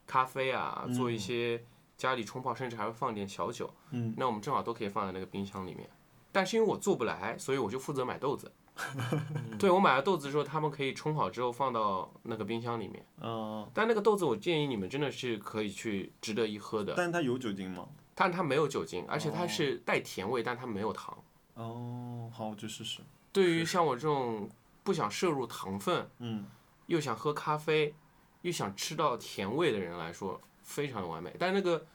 [0.06, 1.64] 咖啡啊，做一些
[1.98, 5.90] 家里冲泡，甚至还会放点小酒，嗯，那我们正好都可以放在那个冰箱里面。
[6.34, 8.52] 但是因为我做不来，所以我就负责买豆子。
[9.58, 13.06] 对我买了豆子之后，他们可以冲好之后放到那个冰箱里面。
[13.22, 16.94] 嗯，但那个豆子，我建议你们真的是可以去值得一喝的。
[16.98, 17.88] 但是它有酒精吗？
[18.16, 21.16] 但它没有酒精，而且它是带甜味，但它没有糖。
[21.56, 23.02] 哦，好，我去试试。
[23.32, 24.50] 对于像我这种
[24.84, 26.46] 不想摄入糖分，嗯，
[26.88, 27.94] 又想喝咖啡，
[28.42, 31.36] 又想吃到甜味的人来说，非常的完美。
[31.38, 31.86] 但那个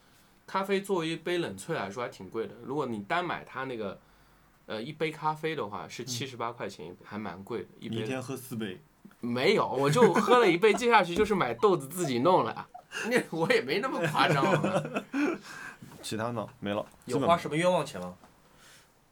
[0.47, 3.99] 咖啡作为一杯冷萃来说还挺贵的，如果你单买它那个，
[4.67, 7.69] 呃，一杯咖啡的话是七十八块钱一杯，还蛮贵的。
[7.81, 8.79] 一杯一天喝四杯，
[9.21, 12.69] 没有，我就喝了一杯，接下去就是买豆子自己弄了。
[13.09, 14.45] 那我也没那么夸张
[16.03, 16.85] 其他呢没了。
[17.07, 18.15] 有花什么冤枉钱吗？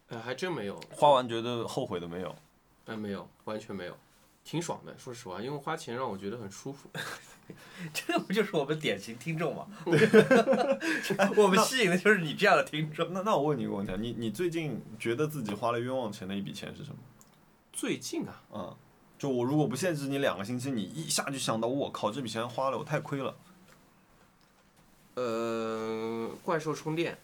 [0.08, 2.34] 呃，还真没有，花完觉得后悔的没有。
[2.86, 3.94] 呃，没有，完全没有，
[4.44, 4.96] 挺爽的。
[4.96, 6.88] 说实话，因为花钱让我觉得很舒服。
[7.92, 9.66] 这不就是我们典型听众吗？
[11.36, 13.12] 我们吸引的就是你这样的听众。
[13.12, 16.96] 那那我问你一个问题啊，你你最近觉得自己花了冤枉钱的一笔钱是什么？
[17.72, 18.76] 最近啊，嗯，
[19.18, 23.34] 就我如果不限制你两个星期，你一下就想到我靠这笔钱花了，我太亏了，
[25.18, 27.18] 呃，怪兽充电，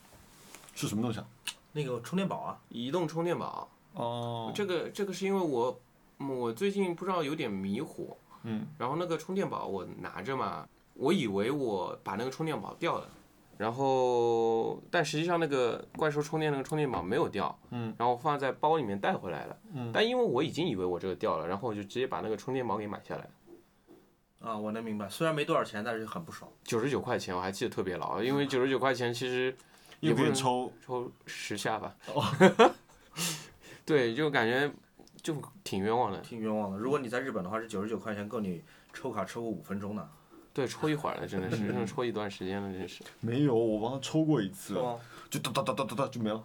[0.74, 1.26] 是什么东西啊？
[1.72, 5.78] 那个充电宝啊，移动充电宝，哦，这个这个是因为我
[6.18, 13.08] 嗯我最近不知道有点迷糊，嗯，然后那个充电宝我拿着嘛，我以为我把那个充电宝掉了，
[13.58, 23.28] 然后但实际上那个怪兽充电那个充电宝没有掉，嗯，然后放在包里面带回来了，嗯，但因为我已经以为我这个掉了，然后我就直接把那个充电宝给买下来，
[24.44, 26.50] 啊，我能明白，虽然没多少钱，但是很不爽。
[26.64, 29.56] 九十九块钱我还记得特别牢，因为九十九块钱其实
[30.00, 32.22] 也又不能抽，抽十下吧，哦
[33.86, 34.70] 对，就感觉
[35.22, 36.78] 就挺冤枉的，挺冤枉的。
[36.78, 40.06] 如果你在日本的话，是九十九块钱够你抽卡抽个五分钟的，
[40.52, 43.02] 对，抽一会儿了，真的是，真的抽一段时间了，真是。
[43.20, 44.74] 没有，我帮他抽过一次？
[45.30, 46.42] 就哒哒哒哒哒哒就没了。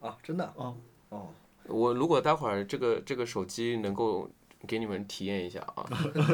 [0.00, 0.44] 啊，真的？
[0.56, 0.72] 啊，
[1.10, 1.28] 哦，
[1.64, 4.30] 我如果待会儿这个这个手机能够
[4.66, 5.88] 给你们体验一下啊，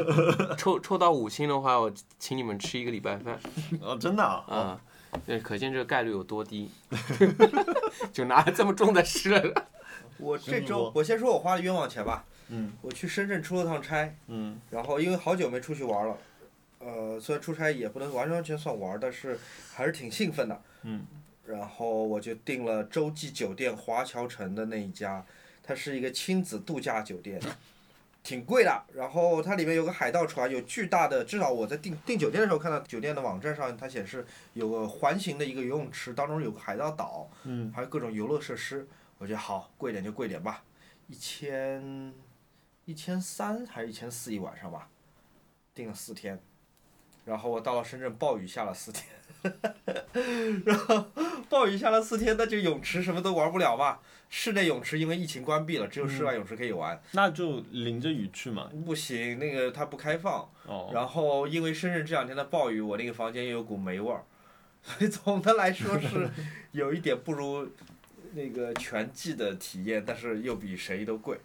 [0.57, 3.39] 抽抽到五星的话，我请你们吃一个礼拜饭
[3.81, 4.81] 哦，真的啊，啊，
[5.25, 6.69] 那可见这个概率有多低，
[8.11, 9.67] 就拿这么重的吃了。
[10.17, 12.25] 我这周我先说我花的冤枉钱吧。
[12.49, 16.17] 嗯我去深圳出了趟差，嗯然后因为好久没出去玩了，
[16.79, 19.37] 呃，虽然出差也不能完完全算玩，但是
[19.73, 20.61] 还是挺兴奋的。
[20.83, 21.05] 嗯。
[21.45, 25.25] 然后我就订了洲际酒店华侨城的那一家，
[25.63, 27.39] 它是一个亲子度假酒店，
[28.27, 28.83] 挺贵的。
[28.93, 38.85] 然后它里面有个海盗船，有巨大的，至少我在订订酒店的时候看到酒店的网站上，它显示有个环形的一个游泳池，当中有个海盗岛，嗯，还有各种游乐设施。
[39.17, 40.61] 我觉得好，贵点就贵点吧，
[41.07, 42.13] 一千
[42.83, 44.89] 一千三还是一千四一晚上吧，
[45.73, 46.37] 订了四天，
[47.23, 49.05] 然后我到了深圳，暴雨下了四天，
[50.65, 51.05] 然后
[51.49, 53.99] 暴雨下了四天，那就泳池什么都玩不了吧？
[54.29, 57.01] 室内泳池因为疫情关闭了，只有室外泳池可以玩。
[57.13, 58.69] 那就淋着雨去嘛。
[58.85, 60.49] 不行，那个它不开放。
[60.65, 64.23] 哦，然后因为深圳这两天的暴雨，我那个房间又有股霉味儿，
[64.83, 66.29] 所以总的来说是
[66.71, 67.69] 有一点不如
[68.33, 71.37] 那个全季的体验，但是又比谁都贵。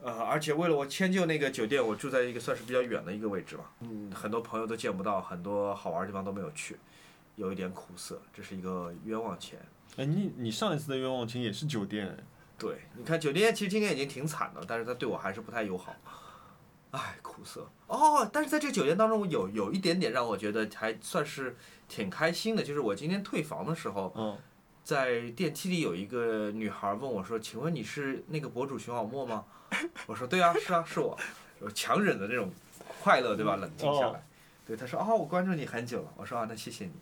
[0.00, 6.76] 呃，而且为了我迁就那个酒店，我住在一个算是比较远的一个位置吧，嗯，很多朋友都见不到，很多好玩的地方都没有去，
[7.38, 9.58] 有一点苦涩，这是一个冤枉钱。
[9.96, 12.14] 哎，你你上一次的冤枉钱也是酒店，
[12.58, 15.94] 对，你看酒店其实今年已经挺惨的，但是他对我还是不太友好，
[16.90, 17.66] 唉，苦涩。
[17.86, 21.56] 哦，但是在这个酒店当中有有一点点让我觉得还算是
[21.88, 24.36] 挺开心的，就是我今天退房的时候，嗯，
[24.82, 29.44] 在电梯里有一个女孩问我说：“请问你是那个博主熊小莫吗？”
[30.06, 31.16] 我说：“对啊，是啊，是我。”
[31.60, 32.50] 我强忍的那种
[33.02, 33.56] 快乐，对吧？
[33.56, 34.22] 冷静下来。
[34.64, 36.92] 对，她说：“哦，我关注你很久了。”我说：“啊，那谢谢你。”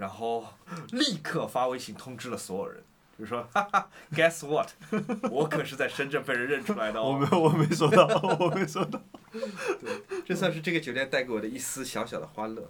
[0.00, 0.46] 然后
[0.92, 2.82] 立刻发微信通知了所有人，
[3.18, 4.70] 就说：“哈哈，Guess what？
[5.30, 8.06] 我可是在深圳被人认出来的哦。”我没有我没收到，
[8.40, 8.98] 我没收到。
[9.30, 12.66] 对这算是这个酒店带给我的一丝小小的欢乐。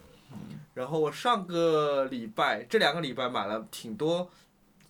[0.74, 4.28] 然后我上个礼拜，这两个礼拜买了挺多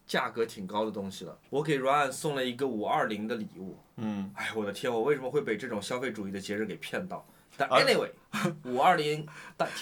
[0.07, 1.37] 价格挺高的东西了。
[1.50, 3.79] 我给 Ryan 送了一个五二零的礼物。
[3.96, 7.26] 嗯，哎，我的天，我为什么会被这种消费主义的节日给骗到？
[7.57, 8.11] 但啊 anyway，
[8.64, 9.26] 五二零，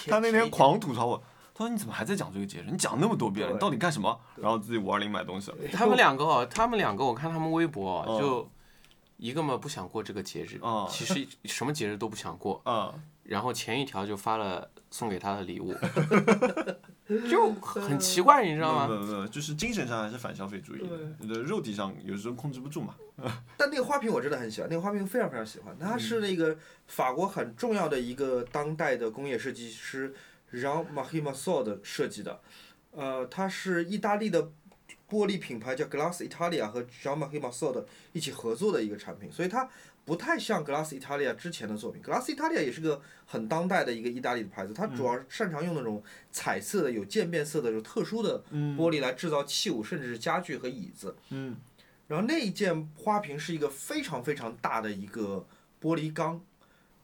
[0.07, 1.23] 他那天狂吐槽我，
[1.59, 2.67] 他说你怎么还在讲这个节日？
[2.71, 4.17] 你讲那么多遍了，你到底干什么？
[4.37, 5.57] 然后自己五二零买东西了。
[5.73, 8.49] 他们两个哦，他们两个我看他们微博就
[9.17, 12.93] 一个嘛不想过这个节日哦， 其实什么节日都不想过，嗯，
[13.23, 15.75] 然后前一条就发了送给他的礼物，
[17.29, 18.87] 就很奇怪，你知道吗？
[18.87, 22.95] 不不不，就是精神上还是反消费主义的，你的肉体上有时候控制不住嘛。
[23.57, 25.77] 但那个花瓶我真的很喜欢，那个花瓶非常非常喜欢。
[25.77, 30.15] 它是那个法国很重要的一个当代的工业设计师
[30.53, 32.39] Jean Marie Masson 的设计的，
[32.91, 34.51] 呃，它是意大利的
[35.09, 37.83] 玻璃品牌叫 Glass Italia 和 Jean Marc Marceau
[38.13, 39.69] 一起合作的一个产品，所以它
[40.05, 42.01] 不太像 Glass Italia 之前的作品。
[42.01, 51.15] Glass Italia 也是个很当代的一个意大利的牌子，它主要擅长用那种彩色的、有渐变色的、有特殊的玻璃来制造器物，甚至是家具和椅子。
[51.29, 51.55] 嗯。
[52.07, 55.45] 然后那一件花瓶是一个非常非常大的一个
[55.79, 56.43] 玻璃缸，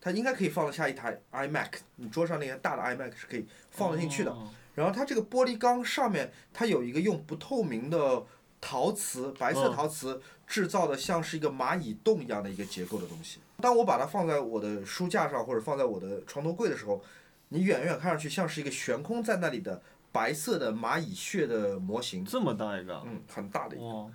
[0.06, 4.32] 它应该可以放得下一台 iMac，你桌上那个大的 iMac 是可以放得进去的。
[4.32, 8.24] 哦然后它这个玻璃缸上面，它有一个用不透明的
[8.60, 13.40] 陶瓷，白色陶瓷制造的像是一个蚂蚁洞一样的一个结构的东西。
[13.62, 17.02] 当我把它放在我的书架上或者放在我的床头柜的时候，
[17.50, 23.86] 你远远看上去像是一个悬空在那里的白色的蚂蚁穴的模型，这么大一个啊，嗯，很大的一个。
[23.86, 24.06] 哇，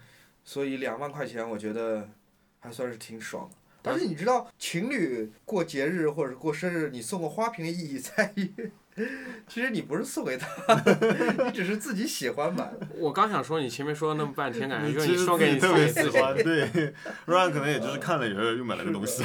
[0.44, 2.06] 所以两万块钱，我觉得
[2.60, 3.56] 还算是挺爽的。
[3.84, 8.70] 而且你知道，情侣过节日或者是过生日，你送个花瓶的意义在于，
[9.48, 10.48] 其实你不是送给他，
[11.46, 12.70] 你只是自己喜欢买。
[12.96, 16.10] 我刚想说，你前面说了那么半天，感觉就是你送给你自己特别。
[16.10, 16.94] 喜欢，对
[17.26, 19.24] ，Ryan 可能也就是看了以后又买了个东西。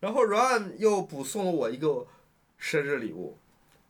[0.00, 2.06] 然后 Ryan 又补送了我一个
[2.58, 3.38] 生日礼物，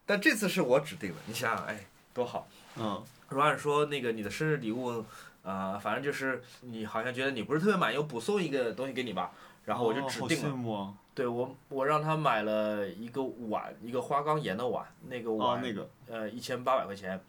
[0.04, 1.16] 但这次是我指定的。
[1.26, 5.06] 你想想，哎，多好嗯，！Ryan 说那个你的生日礼物，
[5.42, 9.32] 呃，反正就是你好像觉得你不是特别满意，我补送一个东西给你吧。
[9.64, 10.92] 然后我就指定了！
[11.14, 17.20] 对我我让他买了一个碗，一个花岗岩的碗，那个啊，碗、那个，呃一千八百块钱，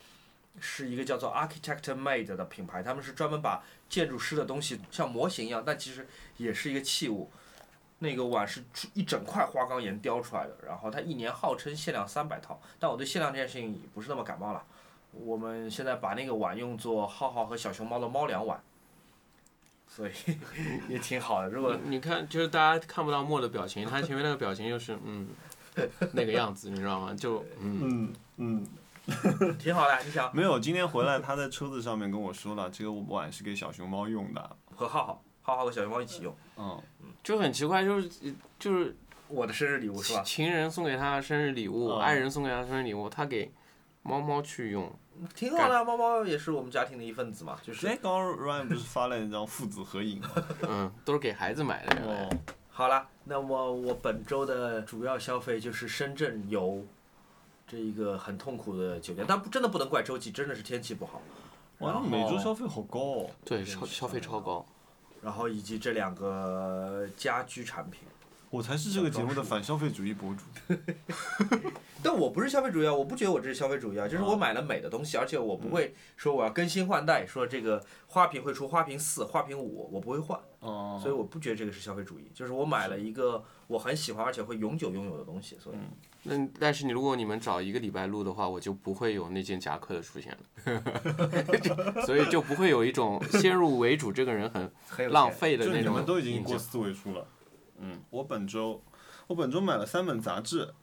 [0.60, 7.30] 是一个叫做 Architect Made 的品牌，他们是专门把建筑师的东西像模型一样，但其实也是一个器物。
[8.00, 8.64] 那个碗是
[8.96, 14.66] 一整块花岗岩雕出来的，然后它一年号称限量三百套，但我对限量这件事情不是那么感冒了。
[15.14, 18.60] 我们现在把那个碗用作浩浩和小熊猫的猫粮碗，
[19.88, 20.12] 所以
[20.90, 21.50] 也挺好的。
[21.50, 25.28] 如果你看，就是大家看不到莫的表情，他前面那个表情就是嗯
[26.14, 27.14] 那个样子，你知道吗？
[27.14, 28.66] 就嗯，嗯
[29.08, 34.56] 嗯， 挺好的，你想没有，今天回来他在车子上面跟我说了，这个碗是给小熊猫用的。
[34.76, 36.82] 和浩浩、浩浩和小熊猫一起用，嗯，
[37.24, 38.10] 就很奇怪，就是
[38.58, 38.96] 就是
[39.28, 40.24] 我的生日礼物是吧？
[40.24, 43.52] 情人送给他生日礼物，嗯爱人送给他生日礼物，他给
[44.02, 44.92] 猫猫去用，
[45.36, 50.30] 挺好的啊，猫猫也是我们家庭的一份子嘛，就是哎，刚刚 Ryan 不是发了一张父子合影吗？
[50.68, 51.98] 嗯，都是给孩子买的。
[52.06, 52.30] 哦，
[52.70, 53.08] 好了。
[53.26, 56.86] 那么我本周的主要消费就是深圳游
[57.66, 61.22] 这一个很痛苦的酒店，但不真的不能怪周记，真的是天气不好。
[61.80, 63.30] 哇，每周消费好高哦。
[63.46, 64.66] 对，消消费超高。
[65.22, 68.02] 然后以及这两个家居产品。
[68.54, 70.76] 我才是这个节目的反消费主义博主。
[72.04, 80.40] 但我不是消费主义啊，我不觉得我这是消费主义啊，就是我买了美的东西，而且我不会说我要更新换代，说这个花瓶会出花瓶四、花瓶五，我不会换。
[80.60, 85.78] 哦，所以我不觉得这个是消费主义，就是我买了一个我很喜欢而且会永久拥有的东西，所以
[86.22, 96.56] 那但是你如果你们找一个礼拜录的话，我就不会有那件夹克的出现了， 所以就不会有一种先入为主这个人很很浪费的就你那种们都已经过。
[96.56, 97.26] 四位数了。
[97.84, 98.82] 嗯，我本周
[99.28, 100.74] 我本周买了三本杂志，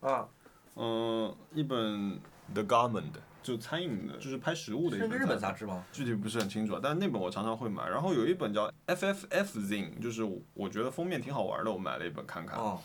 [0.00, 0.28] 啊，
[0.74, 2.18] 嗯，一本
[2.52, 5.84] The Garment 就餐饮的，就是拍食物的一本本杂杂志吗？
[5.92, 7.88] 具体不是很清楚啊，但是那本我常常会买。
[7.88, 10.22] 然后有一本叫 FFF Zine，就是
[10.54, 12.58] 我觉得封面挺好玩的，我买了一本看看。
[12.58, 12.80] 哦，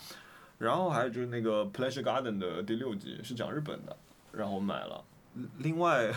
[0.59, 3.97] 然后还有就是那个 Pleasure Garden 的第六集是讲日本的，
[4.31, 5.03] 然后我买了。
[5.57, 6.13] 另外，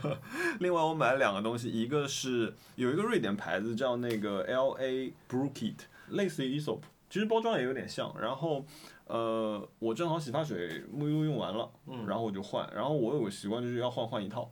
[0.60, 5.76] 另外我买了两个东西，一个是有一个瑞典牌子叫那个 L A Brookit，
[6.10, 8.14] 类似于 Esop，其实包装也有点像。
[8.20, 8.64] 然后，
[9.06, 11.70] 呃，我正好洗发水沐浴露用完了，
[12.06, 12.68] 然后我就换。
[12.74, 14.50] 然后我有个习惯就是要换换一套。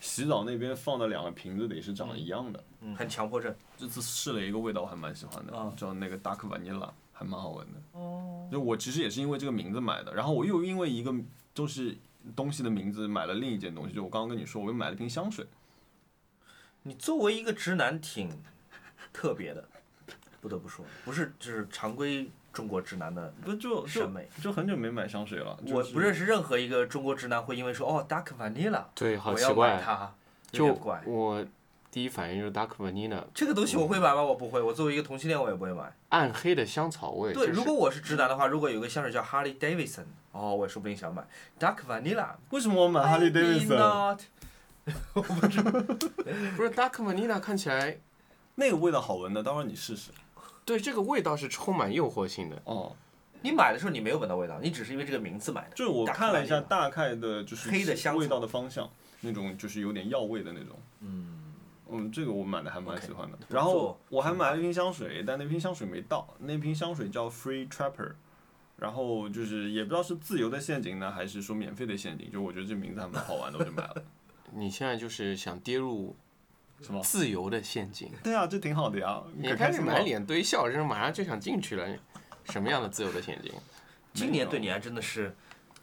[0.00, 2.64] 洗澡那边放的两个瓶子里是长得一样的。
[2.82, 3.52] 嗯，很强迫症。
[3.76, 7.80] 这次试了一个味道，我还蛮喜欢的，啊叫那个 Dark Vanilla，还蛮好闻的。
[7.92, 8.48] 哦。
[8.50, 11.12] 就我其实也是因为这个名字买的，然后我又因为一个
[11.52, 11.98] 就是
[12.36, 15.44] 东西的名字买了另一件东西，就我刚刚跟你说，我又买了瓶香水。
[16.84, 18.30] 你作为一个直男，挺
[19.12, 19.68] 特别的，
[20.48, 24.26] 不得不说，不是就是常规中国直男的不就就审美。
[24.42, 25.58] 就很久没买香水了。
[25.62, 29.82] 就是我不认识任何一个中国直男会因为说哦 Dark Vanilla，对，好我要买奇怪。
[29.84, 30.14] 它，
[30.52, 31.02] 有就点怪。
[31.04, 31.44] 我
[31.90, 34.22] 第一反应就是 Dark Vanilla，这个东西我会买吗？
[34.22, 34.60] 我不会。
[34.62, 35.92] 我作为一个同性恋，我也不会买。
[36.08, 37.34] 暗黑的香草味。
[37.34, 41.22] 对，如果我是直男的话，如果有个香水叫 Harley Davidson，哦，我说不定想买
[41.60, 42.28] Dark Vanilla。
[42.50, 44.22] 为什么我买哈利 Maybe Davidson？not
[45.12, 47.98] 不是 Dark Vanilla 看起来
[48.54, 50.10] 那个味道好闻的，待会儿你试试。
[50.68, 52.60] 对这个味道是充满诱惑性的。
[52.64, 52.94] 哦，
[53.40, 55.74] 你买的时候你没有闻到味道，你只是因为这个名字买的。
[55.74, 58.86] 就是我看了一下大概的，就是黑的香味道的方向，
[59.22, 60.76] 那种就是有点药味的那种。
[61.00, 61.54] 嗯，
[61.90, 63.38] 嗯，这个我买的还蛮喜欢的。
[63.48, 66.28] 不然后我还买了一瓶香水，但那瓶香水没到。
[66.38, 68.12] 那瓶香水叫 Free Trapper，
[68.76, 72.30] 然后就是也不知道是自由的陷阱呢，还是说免费的陷阱。
[72.30, 74.02] 就我觉得这名字还蛮好玩的，我就买了。
[74.52, 76.14] 你现在就是想跌入
[76.82, 77.00] 什么？
[77.02, 81.86] 自由的陷阱，对啊，这挺好的呀，你可开始满脸堆笑，然后马上就想进去了，
[82.44, 83.52] 什么样的自由的陷阱？
[84.14, 85.34] 今年对你还真的是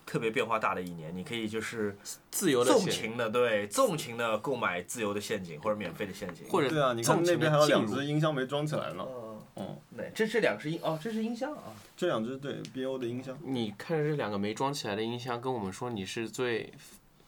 [0.06, 1.98] 特别变化大的一年，你可以就是
[2.32, 9.06] 自由的，纵情的对纵情的购买自由的陷阱或者免费的陷阱，或者对啊，你看那边还有两只音箱没装起来呢。
[9.08, 13.38] 嗯，嗯，对，这这两个是音哦，这是音箱啊，这两只对 BO 的音箱。
[13.42, 16.74] 你看着这两个没装起来的音箱，跟我们说你是最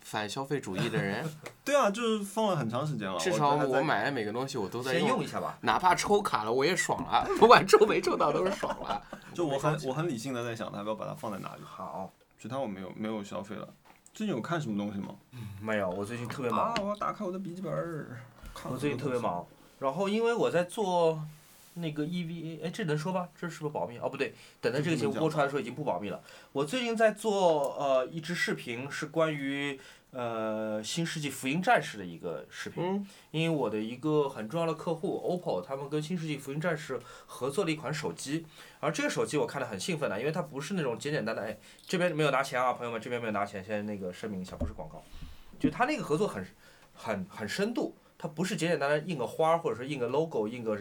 [0.10, 1.30] 反消费主义的人，
[1.66, 3.20] 对啊，就是放了很长时间了。
[3.20, 5.58] 至少我买的每个东西我都在先用一下吧。
[5.64, 9.04] 哪怕抽卡了我也爽了，不管抽没抽到都是爽了。
[9.36, 11.62] 就我很我很理性的在想，他要不要把它放在哪里？
[11.66, 12.10] 好，
[12.42, 13.68] 其他我没有没有消费了。
[14.14, 15.14] 最近有看什么东西吗？
[15.62, 18.18] 没有，我最近特别忙啊，，我要打开我的笔记本儿。
[18.64, 19.46] 我最近特别忙，
[19.80, 21.22] 然后因为我在做
[21.76, 23.30] 那个 EVA，哎，这能说吧？
[23.40, 24.00] 这是不是保密？
[24.00, 26.20] 哦，不对，等到这个节目播出来的时候已经不保密了。
[26.54, 29.80] 我最近在做呃一支视频，是关于
[30.18, 32.84] 呃《新世纪福音战士》的一个视频。
[32.84, 38.44] 嗯，因为我的一个很重要的客户 OPPO，他们跟新世纪福音战士合作了一款手机，
[38.80, 45.04] 而这个手机我看得很兴奋的，因为它不是那种简简单单，哎，这边没有拿钱啊，朋友们，这边没有拿钱，先那个声明一下，不是广告，
[45.60, 46.44] 就它那个合作很
[46.96, 50.76] 很很深度，它不是简简单单印个花或者说印个 logo 印个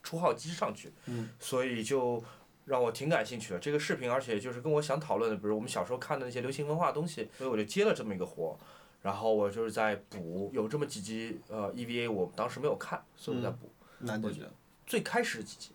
[0.00, 2.22] 出号机上去，嗯，所以就
[2.70, 8.56] 让我挺感兴趣的这个视频，而且就是跟我想讨论的，比如我们小时候看的那些流行文化的东西，所以我就接了这么一个活。
[9.02, 14.44] 然后我就是在补，有这么几集呃 EVA，我当时没有看，所以我在补、哪几集？
[14.86, 15.70] 最开始几集。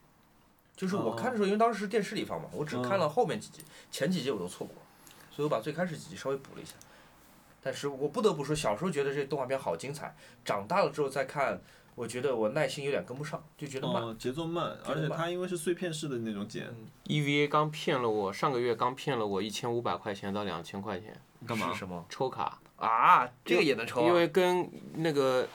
[0.76, 4.82] 就是我哦看的时候，因为当时是电视里放嘛，我只看了后面几集，前几集我都错过了，
[5.32, 6.74] 所以我把最开始几集稍微补了一下。
[7.62, 11.60] 但是我不得不说，小时候觉得这动画片好精彩，长大了之后再看，
[11.96, 14.04] 我觉得我耐心有点跟不上，就觉得慢。
[14.04, 16.68] 哦，节奏慢，而且它因为是碎片式的那种剪
[17.06, 21.16] ，EVA 刚骗了我，上个月刚骗了我一千五百块钱到两千块钱
[21.48, 21.74] 干嘛？
[21.74, 23.26] 什么抽卡，啊？
[23.46, 24.08] 这个也能抽、啊？
[24.08, 25.48] 因为跟那个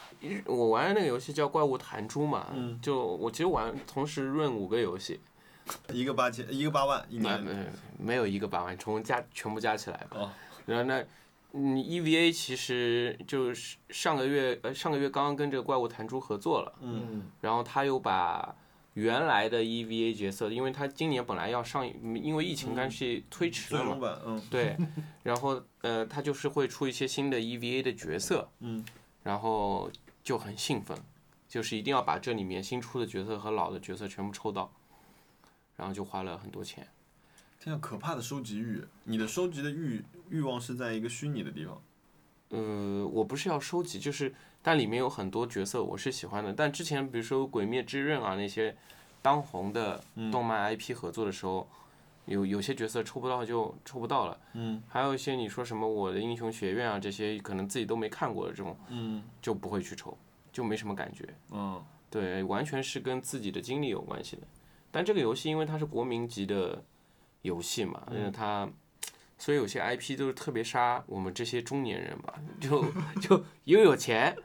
[0.46, 5.20] 我玩的那个游戏叫怪物弹珠嘛，嗯就我其实玩同时润五个游戏，
[5.92, 7.44] 一个八千，一个八万一没年。
[7.44, 7.66] 没
[7.98, 10.16] 没有一个八万，从加全部加起来吧。
[10.18, 10.31] 哦
[10.66, 11.03] 然后呢，
[11.52, 18.54] 嗯，EVA 其实就是上个月呃上个月刚刚跟这个怪物弹珠合作了，嗯嗯然后他又把
[18.94, 24.76] 原来的 EVA 角色，因为他今年本来要上，因为疫情关系推迟了嘛，嗯对，
[25.22, 28.84] 然后呃，他就是会出一些新的 EVA 的角色，嗯，
[29.22, 29.90] 然后
[30.22, 30.96] 就很兴奋，
[31.48, 34.72] 就是一定要把这里面新出的角色和老的角色全部抽到，
[35.76, 36.86] 然后就花了很多钱。
[37.62, 38.82] 天啊，可怕的收集欲！
[39.04, 41.78] 你的收集的欲欲望是在一个虚拟的地方。
[42.48, 48.74] 呃，我不是要收集，就是但里面有很多角色我是喜欢的，但之前比如说《鬼灭之刃》啊那些
[49.20, 51.68] 当红的动漫 IP 合作的时候，
[52.24, 60.16] 有有些角色抽不到就抽不到了，嗯还有一些你说什么我的英雄学院啊这些可能自己都没看过的这种嗯就不会去抽，
[60.50, 61.28] 就没什么感觉。
[61.50, 64.42] 嗯对，完全是跟自己的经历有关系的。
[64.90, 66.82] 但这个游戏因为它是国民级的
[67.42, 68.68] 游戏嘛，因为它，
[69.38, 72.85] 所以有些 IP 都是特别杀我们这些中年人吧，就
[73.20, 74.37] 就又有钱，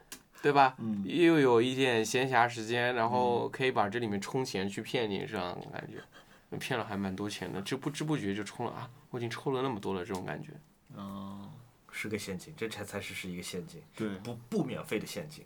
[0.41, 0.75] 对吧？
[0.79, 8.89] 嗯又有一点闲暇时间，然后可以把这里面充钱去骗你，这样的感觉，骗了还蛮多钱的，就不知不觉就充了啊！
[9.09, 10.51] 我已经抽了那么多了，这种感觉。
[10.95, 11.51] 哦，
[11.91, 15.43] 是个陷阱，这才才是是一个陷阱，对，不不免费的陷阱。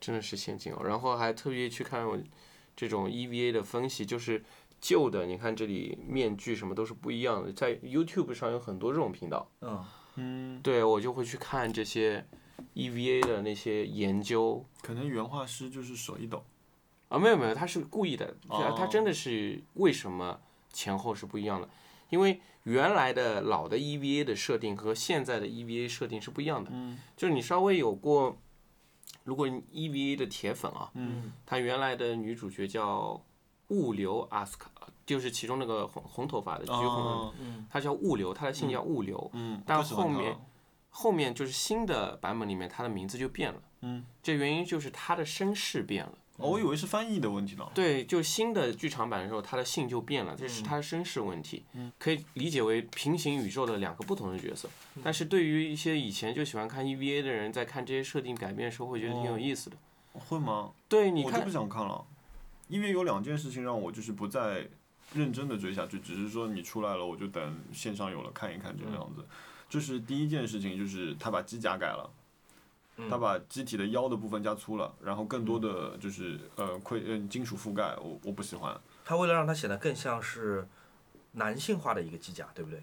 [0.00, 0.82] 真的是陷阱哦。
[0.82, 2.18] 然后还特别去看我
[2.74, 4.42] 这种 EVA 的分析，就是
[4.80, 9.84] 旧的，你看这里面具什么都是不一样的，在 YouTube 上有很多这种频道，嗯，
[10.16, 12.26] 嗯，对我就会去看这些
[12.74, 14.64] EVA 的那些研究。
[14.82, 16.44] 可能原画师就是手一抖。
[17.08, 18.74] 啊，没有没有，他是故意的，哦。
[18.78, 20.40] 他真的是为什么
[20.72, 21.68] 前后是不一样的？
[22.08, 26.96] 因为原来的老的 EVA 的设定和现在的 EVA 设定是不一样的，嗯。
[27.16, 28.38] 就是你稍微有过，
[29.24, 31.32] 如果你 EVA 的铁粉啊，嗯。
[31.44, 33.20] 他原来的女主角叫
[33.68, 34.69] 物流阿斯卡，
[35.10, 37.34] 就是其中那个红红头发的橘红的，哦
[37.68, 39.30] 她叫物流，他的姓叫物流。
[39.34, 40.36] 嗯，但后面
[40.88, 43.60] 后面就是新的版本里面，他的名字就变了。
[43.80, 46.12] 嗯，这原因就是他的身世变了。
[46.36, 47.68] 哦，我以为是翻译的问题呢。
[47.74, 51.64] 对，就新的剧场版的时候，他的姓就变了，这是他的身世问题。
[51.74, 54.68] 嗯可以理解为平行宇宙的两个不同的角色。
[55.02, 59.76] 但是对于一些以前就喜欢看 EVA 的人，在看这些设定改变的时候，会觉得挺有意思的。
[60.12, 60.72] 会吗？
[60.88, 62.04] 对，你看我就不，想看了，
[62.68, 64.66] 因为有两件事情让我就是不再
[65.14, 69.24] 认真的追下去，只是说你出来了，我就等线上有了看一看这个样子。
[69.68, 72.10] 就是第一件事情就是他把机甲改了。
[73.08, 78.78] 他把机体的腰的部分加粗了，然后更多的就是呃盔嗯金属覆盖，我我不喜欢。
[79.06, 80.68] 他为了让它显得更像是
[81.32, 82.82] 男性化的一个机甲，对不对？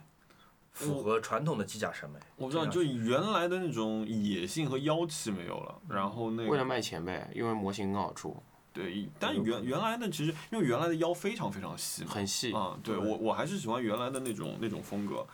[0.71, 2.17] 符合传统的机甲审美。
[2.35, 8.35] 我不知道，就原来的那种野性和妖气没有了，然后那为了卖钱呗，因为模型很好出，
[8.77, 12.53] 对，但原原来的其实因为原来的腰非常非常细，很细。
[12.53, 15.25] 啊，对对我我还是喜欢原来的那种那种风格。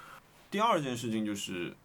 [0.49, 1.75] 第二件事情就是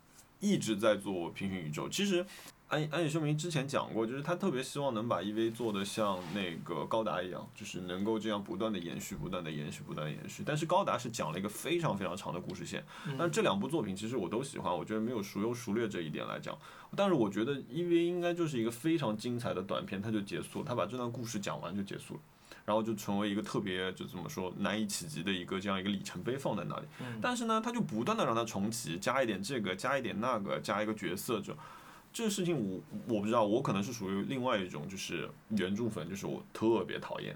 [0.41, 2.25] 一直在做平行宇宙，其实。
[2.71, 10.43] 安安野秀明之前讲过，就是他特别希望能把 EV 做的像那个高达一样，就是能够这样不断的延续、不断的延续、不断的延续。
[10.45, 12.85] 但是高达是讲了一个非常非常长的故事线，
[13.19, 16.55] 但这两部作品其实我都喜欢，我觉得没有孰优孰劣这一点来讲。
[16.97, 22.21] 但是我觉得 EV 应该就是一个非常精彩的短片，它就结束了，它把这段故事讲完就结束了。
[22.65, 26.83] 然后就成为一个特别就怎么说难以企及的一个这样一个里程碑放在那里，
[27.19, 31.57] 但是呢，他就不断的让它重启，加一点这个，加一点那个，加一个角色，这
[32.13, 37.35] 这个事情我我不知道，我可能是属于另外一种就是原著粉，就是我特别讨厌。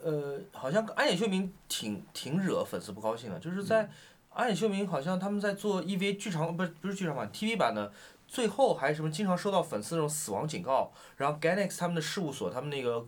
[0.00, 3.90] 呃，好像安野秀明挺挺惹粉丝不高兴的，就是嗯在
[4.30, 7.92] 安野秀明好像他们在做 EVA 剧场不是不是剧场版 TV 版的，
[8.28, 13.04] 最后还什么经常收到粉丝那种死亡警告，然后 Ganex 他们的事务所他们那个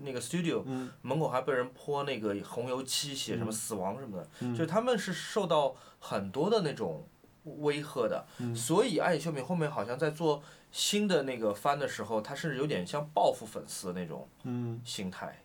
[0.00, 0.90] 那个 studio 嗯。
[1.02, 4.52] 门口还被人泼那个红油漆，写什么死亡什么的，嗯。
[4.52, 7.06] 就是他们是受到很多的那种
[7.44, 8.54] 威吓的，嗯。
[8.54, 10.42] 所以安野秀明后面好像在做
[10.72, 14.80] 新的那个番的时候，他甚至有点像报复粉丝的那种嗯。
[14.84, 15.42] 心态，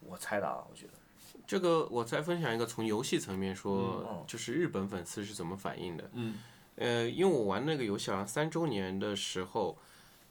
[0.00, 0.92] 我猜的啊，我觉得。
[1.46, 4.24] 这个我再分享一个从游戏层面说，嗯。
[4.26, 6.10] 就是日本粉丝是怎么反应的。
[6.14, 6.38] 嗯
[6.80, 9.76] 呃，因为我玩那个游戏好像三周年的时候，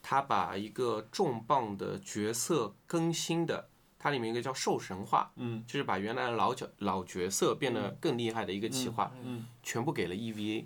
[0.02, 3.70] 他把一个重磅的角色更新的，
[4.00, 10.66] 它里面一个叫兽神话，嗯就是把原来的老角老角色变得更厉害的一个企划，嗯全部给了 EVA，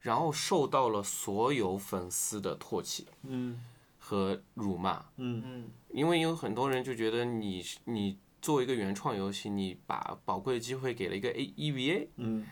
[0.00, 3.60] 然后受到了所有粉丝的唾弃嗯
[3.98, 5.06] 和辱骂。
[5.16, 12.44] 嗯嗯因为有很多人就觉得你你作为一个原创游戏，你把宝贵的机会给了一个 A EVA，嗯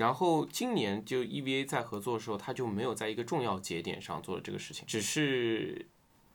[0.00, 5.86] 然后今年就 EVA 在合作的时候，他就没有在一个重要节点上做了这个事情，只是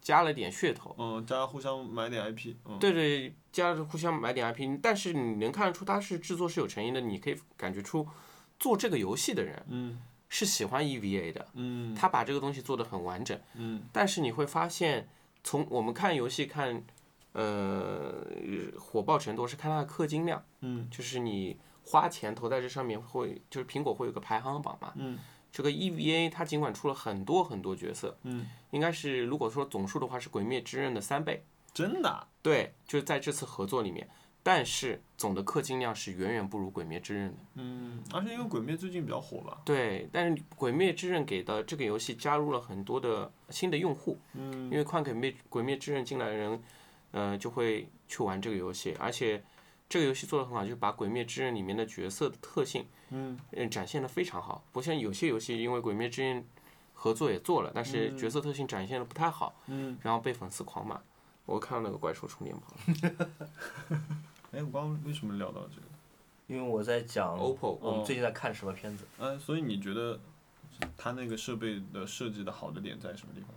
[0.01, 0.95] 加了点噱头。
[0.99, 8.07] 嗯，大家互相买点 IP，嗯对对，加了互相买点 IP，但是你能看得出他是制作是有诚意的，你可以感觉出
[8.59, 9.99] 做这个游戏的人嗯
[10.29, 13.39] 是喜欢 EVA 的，嗯他把这个东西做得很完整。
[13.55, 15.07] 嗯但是你会发现，
[15.43, 16.83] 从我们看游戏看，
[17.33, 18.13] 呃，
[18.79, 24.91] 火爆程度是看它的氪金量，嗯就是你花钱投在这上面会，就是苹果会有个排行榜嘛。
[24.95, 25.17] 嗯。
[25.51, 34.05] 这个 EVA 它尽管出了很多很多角色，嗯，应该是如果说总数的话是《鬼灭之刃》的三倍，真的啊，对，就是在这次合作里面，
[34.43, 37.37] 但是总的氪金量是远远不如《鬼灭之刃》的。
[37.53, 44.65] 嗯，而且因为鬼灭最近比较火吧，对，但是《鬼灭之刃》给的这个游戏加入了很多的新的用户，嗯。
[44.65, 46.61] 因为看《鬼灭鬼灭之刃》进来的人，
[47.11, 49.41] 呃，就会去玩这个游戏，而且
[49.87, 54.63] 这个游戏做的很好，就是把《鬼灭之刃》里面的角色的特性，嗯嗯，展现的非常好。
[54.71, 56.41] 不像有些游戏，因为《鬼灭之刃》
[56.93, 60.99] 合作也做了，但是角色特性展现的不太好，嗯，然后被粉丝狂骂。
[61.45, 62.63] 我看到那个怪兽充电宝
[64.51, 65.87] 哎，我刚刚为什么聊到这个？
[66.47, 69.05] 因为我在讲，OPPO 我们最近在看什么片子。
[69.19, 70.19] 嗯，所以你觉得
[70.97, 73.49] 它那个设备的设计的好的点在什么地方？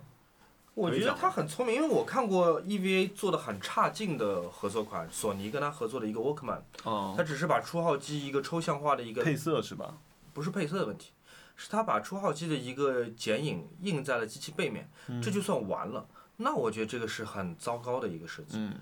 [0.79, 9.99] 我觉得他很聪明，因为我看过 EVA 做的很差劲的合作款，索尼跟他合作的一个 Walkman，哦他只是把初号机一个抽象化的一个配色是吧？
[10.33, 11.11] 不是配色的问题，
[11.57, 14.89] 是他把初号机的一个剪影印在了机器背面，
[15.21, 16.07] 这就算完了。
[16.37, 18.57] 那我觉得这个是很糟糕的一个设计。
[18.59, 18.75] 嗯，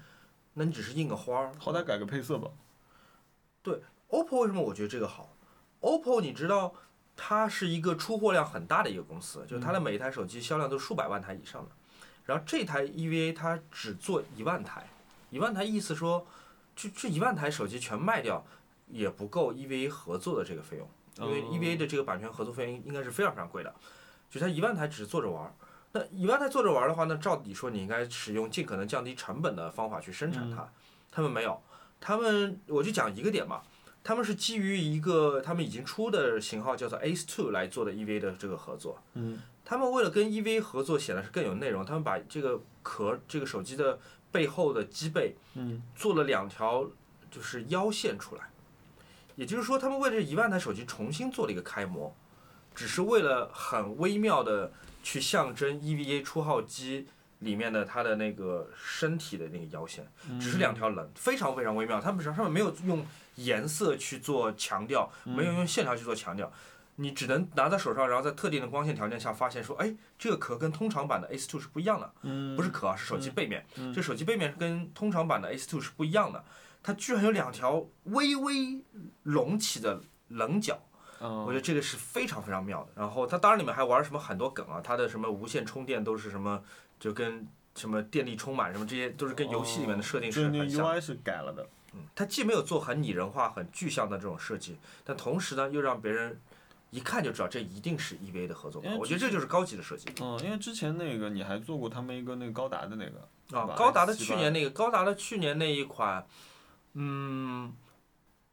[0.52, 1.52] 那你只是印个花儿。
[1.58, 2.50] 好歹改个配色吧。
[3.62, 3.80] 对
[4.10, 5.34] OPPO 为什么我觉得这个好
[5.80, 6.74] ？OPPO 你知道，
[7.16, 11.70] 它是一个出货量很大的一个公司，就是它的每一台手机销量都数百万台以上的。
[12.26, 14.86] 然后这台 EVA 它只做一万台，
[15.30, 16.26] 一万台意思说，
[16.74, 18.44] 这这一万台手机全卖掉
[18.88, 20.88] 也不够 EVA 合作的这个费用，
[21.26, 23.72] 因为哦 EVA 的这个版权合作费用应该是非常非常贵的，
[24.28, 25.54] 就它一万台只是做着玩儿。
[25.92, 30.68] 那一万台做着玩儿的话，那照理说你应该使用尽可能降低成本的方法去生产它，
[31.10, 31.62] 他们没有，
[32.00, 33.62] 他们我就讲一个点吧，
[34.02, 38.98] 他们是基于一个他们已经出的型号叫做 Ace Two 来做的 EVA 的这个合作。
[39.14, 43.98] 嗯他们为了跟 EVA 合作显得是更有内容，他们把这个壳这个手机的
[44.30, 46.88] 背后的机背嗯做了两条
[47.32, 48.42] 就是腰线出来，
[49.34, 52.14] 也就是说，他们为这一万台手机重新做了一个开模，
[52.76, 57.08] 只是为了很微妙的去象征 EVA 出号机
[57.40, 60.06] 里面的它的那个身体的那个腰线，
[60.40, 62.00] 只是两条棱，非常非常微妙。
[62.00, 63.04] 他们上面没有用
[63.34, 66.52] 颜色去做强调，没有用线条去做强调。
[66.96, 72.12] 你只能拿在手上，然后在特定的光线条件下发现说，哎，这个壳跟通常版的 Ace Two 是不一样的。
[72.22, 73.64] 嗯不是壳啊，是手机背面。
[73.94, 76.44] 这手机背面跟通常版的 Ace Two 是不一样的，
[76.82, 78.82] 它居然有两条微微
[79.24, 80.78] 隆起的棱角，
[81.20, 82.90] 嗯我觉得这个是非常非常妙的。
[82.96, 86.62] 然后它当然里面还玩什么很多梗啊，它的什么无线充电都是什么，
[86.98, 90.86] 就跟什么电力充满什么这些都是跟游戏里面的设定是很像。
[90.86, 91.66] UI 是改了的。
[92.14, 96.38] 它既没有做很拟人化、很具象的这种设计，但同时呢又让别人
[96.90, 98.96] 一看就知道这一定是 EVA 的合作款。
[98.96, 106.26] 我觉得这就是高级的设计嗯，因为之前那个你还做过他们一个那个高达的那个，啊高达的去年那个高达的去年那一款，
[106.94, 107.72] 嗯，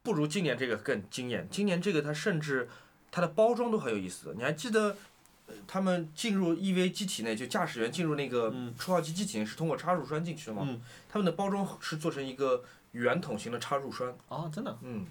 [0.01, 1.47] 不如今年这个更惊艳。
[1.51, 2.69] 今年这个它甚至
[3.11, 4.33] 它的包装都很有意思。
[4.35, 4.95] 你还记得？
[5.45, 10.63] 呃他们进入 EV 机体内，就驾驶员进入那个嗯初号机机体内是通过插入栓进去的吗？
[10.65, 12.63] 嗯他们的包装是做成一个
[12.93, 15.05] 圆筒形的插入栓，啊，真的，嗯，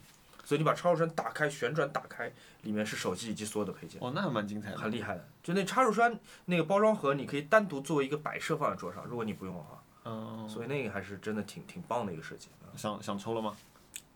[0.44, 2.30] 所以你把插入栓打开，旋转打开，
[2.62, 4.78] 里面是手机以及所有的配件，哦，那还蛮精彩的。
[4.78, 5.28] 很厉害的。
[5.42, 12.48] 就那插入栓那个包装盒，你可以单独作为一个摆设放在桌上，如果你不用的话，嗯，所以那个还是真的挺挺棒的一个设计。
[12.64, 13.54] 啊想想抽了吗？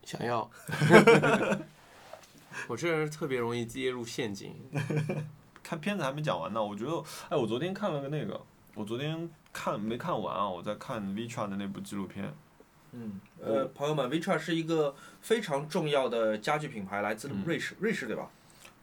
[0.04, 0.50] 想要。
[2.68, 4.54] 我这人特别容易跌入陷阱。
[5.62, 8.40] 看片子还没讲完呢，我觉得，哎，我昨天看了个那个，
[8.74, 10.48] 我昨天看没看完啊？
[10.48, 12.32] 我在看 Vitra 的那部纪录片。
[12.98, 18.30] 嗯，呃，朋友们，Vitra 是一个非常重要的家具品牌，来自嗯瑞士，瑞士对吧？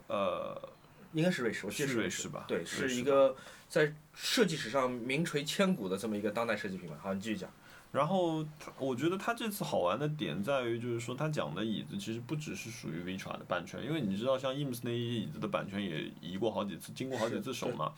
[0.07, 0.69] 呃，
[1.13, 3.35] 应该是瑞士，我记得是瑞瑞士吧对，是一个
[3.67, 6.95] 在设计史上名垂千古的这么一个当代设计品牌。
[7.01, 7.49] 好，你继续讲。
[7.91, 17.93] 然后他，我觉得他这次好玩的点在于，就是说他讲的椅子其实不只是属于 Vitra 的版权，因为你知道，像 IMS 那些椅子的版权也移过好几次，经过好几次手嘛。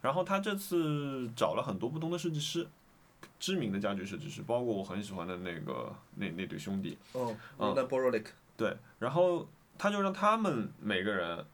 [0.00, 2.66] 然后他这次找了很多不同的设计师，
[3.38, 7.74] 知名的家具设计师，包括我很喜欢的那个那那对兄弟，哦嗯。
[8.56, 11.44] 对，然后他就让他们每个人，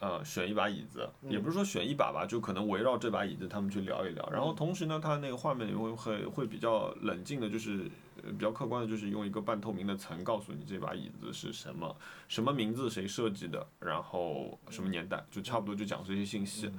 [0.00, 4.26] 呃，选一把椅子，也不是说选一把吧，就可能围绕这把椅子他们去聊一聊。
[4.32, 7.90] 然后同时呢，他那个画面也会会会比较冷静的，就是
[8.24, 11.94] 呃比较客观的，就是用一个半透明的层告诉你这把椅子是什么，
[12.26, 16.70] 什么名字，谁设计的，然后什么年代，就差不多就讲这些信息。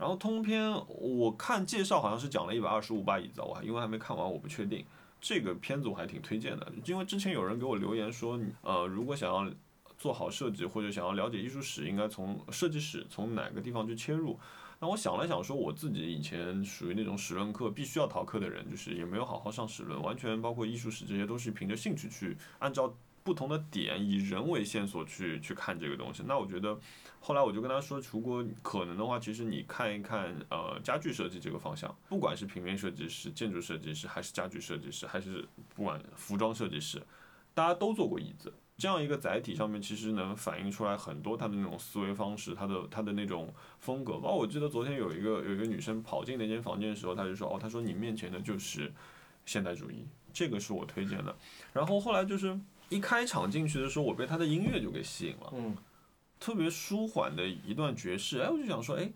[0.00, 4.82] 然后通篇我看介绍好像是讲了一百二十五把椅子，我还因为还没看完，我不确定。
[5.20, 9.52] 这个片子我还挺推荐的，因为之前有人给我留言说，呃，如果想要
[9.98, 14.40] 做好设计或者想要了解艺术史，应该从设计史从哪个地方去切入。
[14.78, 22.90] 那我想了想，说我自己以前属于那种史论课必须要逃课的人，就是也没有好好上史论，完全包括艺术史这些都是凭着兴趣去按照
[23.22, 26.22] 不同的点以人为线索去去看这个东西。
[26.26, 26.74] 那我觉得
[27.20, 37.00] 后来我就跟他说，如果可能的话，其实你看一看呃家具设计这个方向，不管是平面设计师、建筑设计师，还是家具设计师，还是不管服装设计师，
[37.54, 38.52] 大家都做过椅子。
[38.78, 44.14] 这样一个载体上面，其实能反映出来很多他的那种思维方式，他的他的那种风格。
[44.14, 48.90] 包括我记得昨天有一个有一个女生跑进那间房间的时候，她就说：“哦，她说你面前的就是
[49.44, 51.36] 现代主义，这个是我推荐的。”
[51.74, 52.58] 然后后来就是
[52.88, 55.76] 一开场进去的时候，我被她的音乐就给吸引了，嗯
[56.40, 58.40] 特别舒缓的一段爵士。
[58.40, 59.12] 哎，我就想说，哎。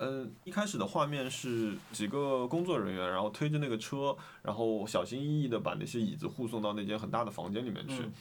[0.00, 7.94] 嗯，一开始的画面是几个工作人员，然后推着那个车，然后小心翼翼的把那些椅子护送到那间很大的房间里面去。
[7.94, 8.12] 嗯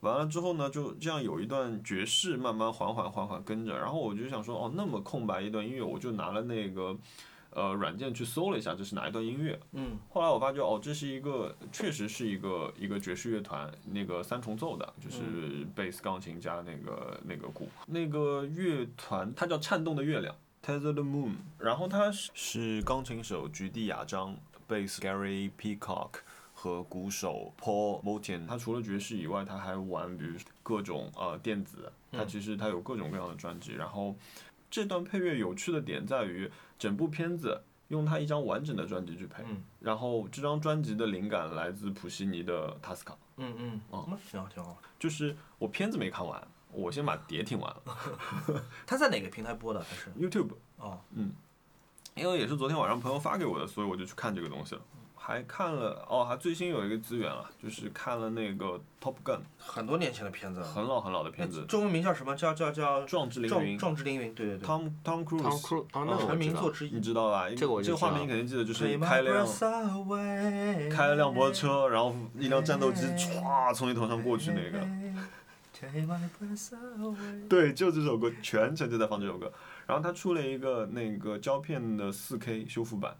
[0.00, 6.94] 完了之后呢，就这样有一段爵士慢慢缓缓缓缓跟着，然后我就想说，哦，那么空白一段音乐，我就拿了那个
[7.54, 9.58] 呃软件去搜了一下，这是哪一段音乐。
[9.72, 17.68] 嗯后来我发觉，哦，这是一个确实是一个一个爵士乐团，那个三重奏的，就是贝斯、钢琴加那个那个鼓。
[17.86, 24.36] 那个乐团它叫颤动的月亮 （Tethered Moon），然后它是是钢琴手菊地雅章、
[24.66, 26.20] 贝斯 Gary Peacock。
[26.56, 33.72] 和鼓手 Paul Motian，他除了爵士以外，他还玩比如各种呃电子，他其实他有各种各样的专辑。
[33.72, 34.16] 然后
[34.70, 36.50] 这段配乐有趣的点在于，
[36.84, 39.62] 整部片子用他一张完整的专辑去配，嗯。
[39.80, 44.76] 然后这张专辑的灵感来自普西尼的《塔斯卡》，嗯嗯，哦嗯，挺好挺好。
[44.98, 49.80] 就是我片子没看完，我先把碟听完了 他在哪个平台播的？
[49.80, 51.00] 还是，YouTube，哦，
[52.14, 54.82] 因为也是昨天晚上朋友发给我的，所以我就去看这个东西了。
[55.26, 58.66] 还看了哦，还最新有一个资源了，就是看了那个
[59.00, 60.60] 《Top Gun》，很多年前的片子。
[60.60, 62.36] 很老很老的片子，中文名叫什么？
[62.36, 64.34] 叫叫叫《壮志凌云》壮志凌云。
[64.34, 64.68] 对对对。
[64.68, 67.00] ，Tom Tom Cruise，成名知道作之一你。
[67.00, 67.48] 知道吧？
[67.56, 74.86] 这个我这个画面你肯定记得，就是开了辆开了辆摩托车，然后一辆战斗机歘从你头上过去那个。
[75.72, 79.50] Take my breath away 对，就这首歌，全程就在放这首歌。
[79.86, 83.16] 然后他出了一个那个胶片的 4K 修复版。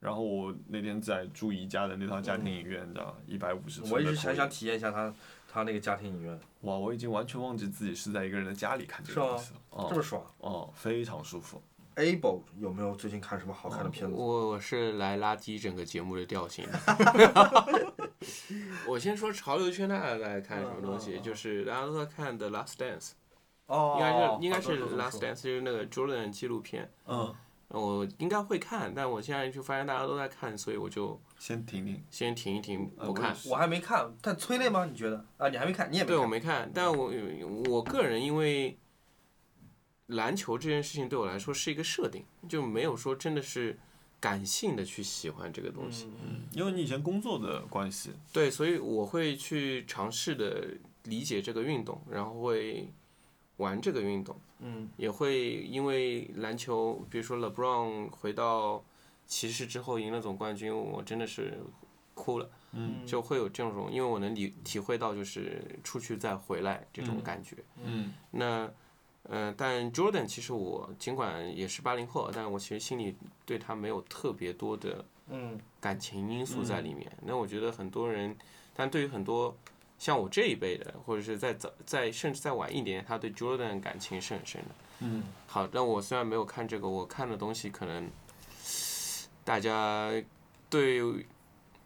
[0.00, 3.14] 然后我那天在住宜家的那套家庭影院，你知道吗？
[3.26, 3.82] 一百五十。
[3.92, 5.14] 我一直很想体验一下他
[5.46, 9.60] 他那个家庭影院，哇，我已经完全忘记自己是在一个人的家里看这个东西了。
[9.70, 10.24] 哦这么爽。
[10.38, 11.62] 哦，非常舒服。
[11.96, 14.16] Able 有没有最近看什么好看的片子？
[14.16, 16.78] 我我是来拉低整个节目的调性的。
[18.88, 23.08] 我先说潮流圈大家在看什么东西，就是大家都在看《The Last Dance》，
[23.66, 27.34] 哦，应该是应该是 Last Dance 就是那个 Jordan 纪录片，嗯，
[27.70, 32.02] 我应该会看，但我现在就发现大家都在看，所以我就先停停。
[32.10, 34.84] 先停一停，不看呃我还没看，但催泪吗？
[34.86, 35.48] 你觉得啊？
[35.48, 36.26] 你还没看，你也没对，我。
[36.26, 37.12] 没看，但我
[37.68, 38.76] 我个人因为
[40.06, 43.78] 篮球这件事情对我来说是一个设定，就没有说真的是
[44.18, 46.10] 感性的去喜欢这个东西。
[46.24, 52.92] 嗯因为你以前工作的关系，对，所以我会去尝试的理解这个运动，然后会
[53.58, 54.88] 玩这个运动，嗯。
[54.96, 58.82] 也会因为篮球，比如说 LeBron 回到
[59.26, 61.58] 骑士之后赢了总冠军，我真的是
[62.14, 63.06] 哭了，嗯。
[63.06, 67.56] 就会有这种，因为我能理体会到就是出去再回来这种感觉。
[67.82, 68.12] 嗯。
[68.30, 68.70] 那，
[69.24, 75.58] 呃，但 Jordan 其实我尽管也是八零后，但我其实心里对他没有特别多的嗯。
[75.80, 77.10] 感情因素在里面。
[77.24, 78.36] 那我觉得很多人，
[78.74, 79.56] 但对于很多
[80.00, 84.68] 像我这一辈的，或者是再早、再甚至再晚一点，他对 Jordan 感情是很深的。
[85.00, 88.10] 嗯好，但我虽然没有看这个，我看的东西可能
[89.44, 90.10] 大家
[90.70, 91.02] 对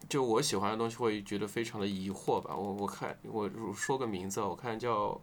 [0.08, 2.54] 就我喜欢的东西会觉得非常的疑惑吧。
[2.54, 5.08] 我我看我说个名字啊，我看叫《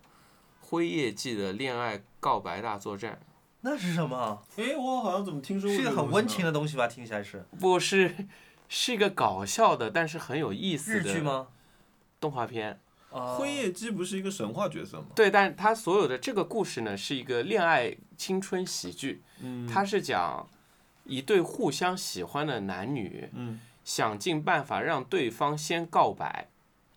[0.60, 3.22] 辉夜记的恋爱告白大作战
[3.62, 4.44] 那是什么？
[4.58, 6.88] 哎，我好像怎么听说过是一个很温情的东西吧？
[6.88, 8.28] 听起来是》，不是
[8.68, 11.48] 是一个搞笑的，但是很有意思的日剧吗？
[12.22, 12.80] 动画片。
[13.12, 15.08] 啊，辉夜姬不是一个神话角色吗？
[15.14, 20.48] 对，但它所有的这个故事呢，是一个恋爱青春喜剧，嗯，它是讲
[21.04, 23.60] 一对互相喜欢的男女，嗯。
[23.84, 26.48] 想尽办法让对方先告白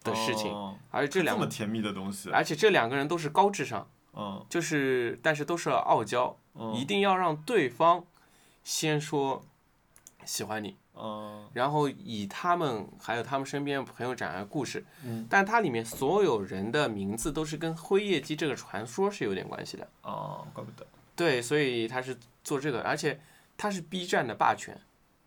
[0.03, 0.77] 的事情，哦。
[0.91, 4.45] 而且这两个，这么甜蜜的东西，而且这两个人都是高智商，嗯。
[4.51, 6.75] 就是但是都是傲娇，嗯。
[6.75, 8.05] 一定要让对方
[8.62, 9.43] 先说
[10.27, 19.89] 喜欢你，嗯然后以他们还有他们身边的朋友展开故事，嗯但它里面所有人的名字都是跟辉夜姬这个传说是有点关系的。
[20.03, 23.20] 哦，怪不得，对，所以他是做这个，而且
[23.57, 24.81] 他是 B 站的霸权。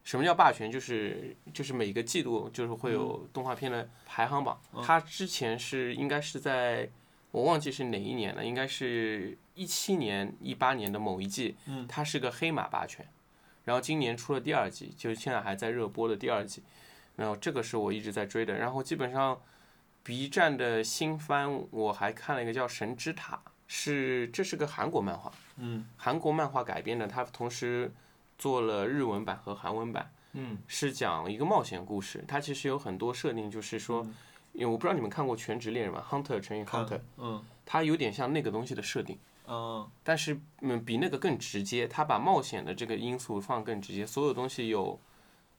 [0.04, 0.72] 什么叫霸权？
[0.72, 4.58] 就是就是每个季度就是会有动画片的排行榜。
[4.82, 6.90] 他之前是应该是在
[7.32, 11.58] 我忘记是哪一年了，应该是一七年、一八年的某一季，
[11.90, 13.06] 它是个黑马霸权。
[13.68, 16.64] 然后今年出了第二季，就是现在还在热播的第二季。
[17.18, 18.58] 然后这个是我一直在追的。
[18.58, 19.38] 然后基本上
[20.04, 23.36] B 站的新番我还看了一个叫《神之塔》，
[23.68, 25.30] 是这是个韩国漫画。
[25.58, 27.92] 嗯韩国漫画改编的，它同时
[28.38, 32.24] 做了日文版和韩文版，嗯是讲一个冒险故事。
[32.26, 34.08] 它其实有很多设定，就是说，
[34.54, 45.00] 因为我不知道你们看过《全职猎人》吗？Hunter 乘以 Hunter，嗯它有点像那个东西的设定，嗯但是嗯比那个更直接，他把冒险的这个因素放更直接，所有东西有。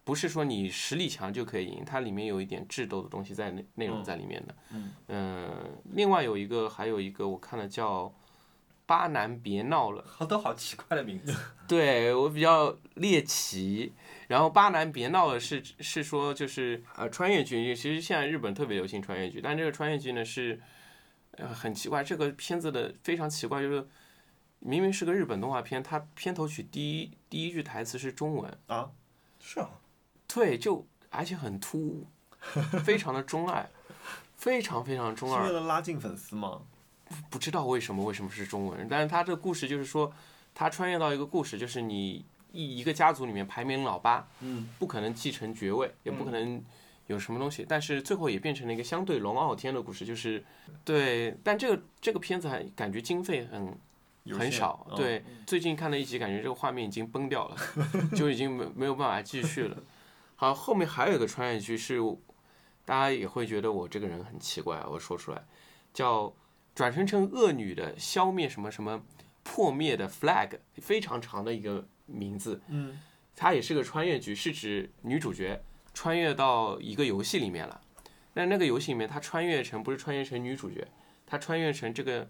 [0.04, 4.54] 不是说你实力强就可以赢，它里面有一点智斗的东西在内内容在里面的。
[4.70, 8.04] 嗯呃另外有一个还有一个我看了叫
[8.86, 11.36] 《巴南别闹了》，好多好奇怪的名字。
[11.68, 13.92] 对我比较猎奇，
[14.28, 20.58] 然后巴南别闹了是是说就是呃穿越剧，其实现在日本特别流行穿越剧，但这个穿越剧呢是
[21.38, 23.86] 呃很奇怪，这个片子的非常奇怪，就是
[24.58, 28.90] 明明是个日本动画片，它片头曲第一第一句台词是中文，啊，
[29.40, 29.70] 是啊，
[30.26, 32.06] 对，就而且很突兀，
[32.84, 33.68] 非常的中二，
[34.36, 36.60] 非常非常中是为二，了拉近粉丝吗？
[37.30, 40.12] 不知道为什么为什么是中文，但是他这个故事就是说，
[40.54, 46.62] 他穿越到一个故事，就是你一一个家族里面排名老八，嗯不可能继承爵位，也不可能
[47.08, 50.42] 有什么东西，但是最后也变成了一个相对龙傲天的故事，就是
[50.84, 53.76] 对，但这个这个片子还感觉经费很
[54.38, 57.56] 很少，嗯对，最近看了一集，感觉这个画面已经崩掉了，
[58.14, 59.82] 就已经没没有办法继续了。
[60.36, 61.98] 好，后面还有一个穿越剧是，
[62.84, 65.44] 大家也会觉得我这个人很奇怪啊，我说出来，
[65.92, 66.32] 叫
[66.74, 69.02] 转生成恶女的消灭什么什么
[69.42, 73.00] 破灭的 flag，非常长的一个名字，嗯
[73.34, 75.62] 它也是个穿越剧，是指女主角
[75.98, 77.80] 穿越到一个游戏里面了。
[78.34, 80.86] 那那个游戏里面，他穿越成不是穿越成女主角，
[81.26, 82.28] 他穿越成这个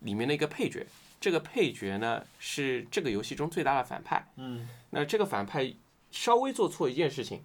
[0.00, 0.84] 里面的一个配角。
[1.20, 4.26] 这个配角呢是这个游戏中最大的反派。
[4.34, 5.72] 嗯那这个反派
[6.10, 7.44] 稍微做错一件事情，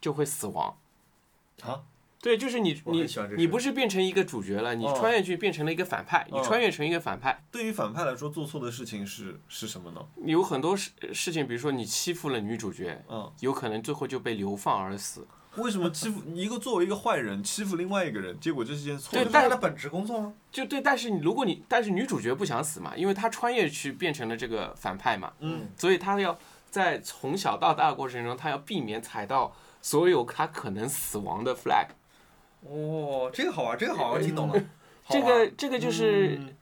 [0.00, 0.76] 就会死亡。
[1.62, 1.84] 啊，
[2.22, 3.06] 对，就是你你
[3.36, 10.00] 你不是变成一个主角了，你哦穿越去变成了一个反派，你哦穿越成一个反派，对于反派来说，做错的事情是是什么呢？
[10.24, 15.26] 有很多事事情，比如说你欺负了女主角，嗯，有可能最后就被流放而死。
[15.56, 19.32] 为什么欺负 一个作为一个坏人欺负另外一个人，结果这是件错对的事？
[19.32, 20.34] 这是他本职工作吗？
[20.50, 26.36] 就对，但是你如果你但是女主角不想死嘛，因为她穿越去变成了这个反派嘛，嗯，所以她要
[26.70, 31.86] 在从小到大的过程中，她要避免踩到所有她可能死亡的 flag。
[32.68, 34.62] 哦，这个好玩，这个好玩，我听懂了。
[35.08, 36.52] 这个这个就是嗯。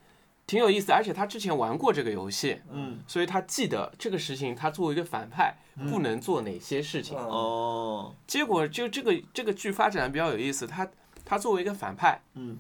[0.47, 5.57] 挺有意思，而且他之前玩过这个游戏，嗯，所以他记得这个事情，他作为一个反派
[5.91, 7.17] 不能做哪些事情。
[7.17, 7.25] 嗯。
[7.25, 10.87] 哦，结果就这个这个剧发展的比较有意思，他
[11.25, 12.59] 他作为一个反派，嗯，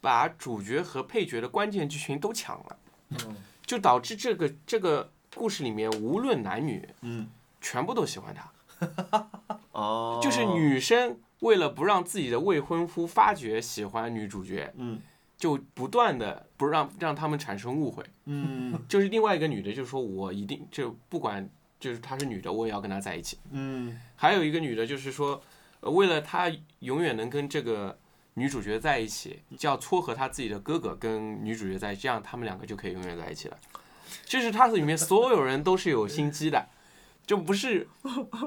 [0.00, 2.76] 把主角和配角的关键剧情都抢了，
[3.10, 3.34] 嗯
[3.66, 7.26] 就导致这个这个故事里面无论男女，嗯，
[7.60, 9.28] 全部都喜欢他，
[9.72, 15.00] 哦，就是，女生为了不让自己的未婚夫发觉喜欢女主角，嗯
[15.38, 18.02] 就不断的不让让他们产生误会。
[18.24, 23.38] 嗯 就是另外一个女的，就说我一定就不管就是她是女的，我也要跟她在一起。
[23.52, 25.40] 嗯还有一个女的，就是说，
[25.80, 27.98] 呃为了她永远能跟这个
[28.34, 33.56] 女主角在一起，就要撮合她自己的哥哥跟女主角在一起，这样他们两个就可以永远在一起了。
[34.24, 36.68] 就是他里面所有人都是有心机的，
[37.26, 37.88] 就不是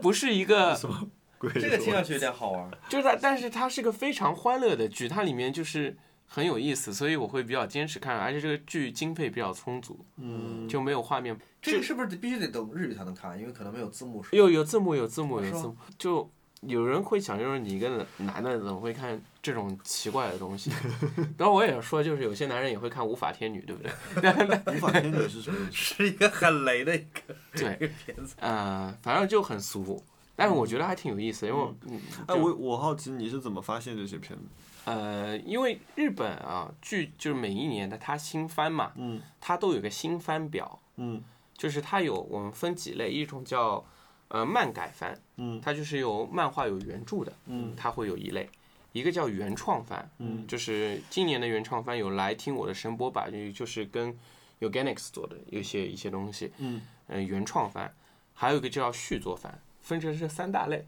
[0.02, 0.78] 不是一个，
[1.40, 2.70] 鬼这个听上去有点好玩。
[2.88, 5.96] 就是它，但是它是个非常欢乐的剧，它里面就是
[6.28, 13.40] 很有意思，所以我会比较坚持看，而且这个剧经费比较充足，嗯，就没有画面这个是不是得必须得懂日语才能看？
[13.40, 14.24] 因为可能没有字幕。
[14.32, 15.76] 有有字幕，有字幕，有字幕。
[15.98, 16.30] 就
[16.62, 20.72] 有人会想，就是你一个男的怎么会看这种奇怪的东西？
[21.38, 23.92] 然后我也说，就是有些男人也会看《无法天女》，对不对？
[24.76, 25.68] 无法天女是什么？
[25.72, 28.36] 是一个很雷的一个对一个片子。
[28.40, 30.04] 呃，反正就很俗，
[30.40, 34.46] 但是我觉得还挺有意思，因为嗯，哎，就我我好奇你是怎么发现这些片子？
[34.86, 41.22] 呃，因为日本啊剧就是每一年的它新番嘛，嗯它都有个新番表，嗯。
[41.56, 43.84] 就是它有我们分几类，一种叫
[44.30, 45.60] 呃漫改番，嗯。
[45.60, 48.50] 它就是有漫画有原著的，嗯它会有一类，
[48.94, 50.48] 一个叫原创番，嗯。
[50.48, 54.18] 就是今年的原创番有来听我的声波吧，就就是跟
[54.62, 56.82] Organics 做的有一些一些东西，嗯。
[57.08, 57.94] 呃，原创番，
[58.34, 59.60] 还有一个叫续作番，
[59.90, 60.86] 分成这三大类，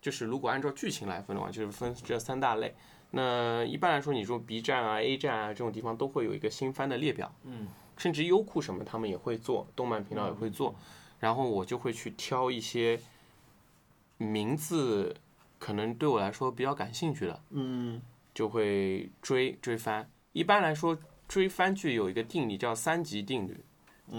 [0.00, 2.74] 就是如果按照剧情来分的话，就是分这三大类。
[3.10, 10.74] 那一般来说，你说 B 站啊、A 站啊这种地方都会有一个新番的列表，嗯，甚至优酷什么他们也会做，动漫频道也会做，
[11.20, 12.98] 然后我就会去挑一些
[14.16, 15.14] 名字
[15.58, 18.00] 可能对我来说比较感兴趣的，嗯
[18.34, 20.10] 就会追追番。
[20.32, 20.98] 一般来说，
[21.28, 23.62] 追番剧有一个定理叫三级定律，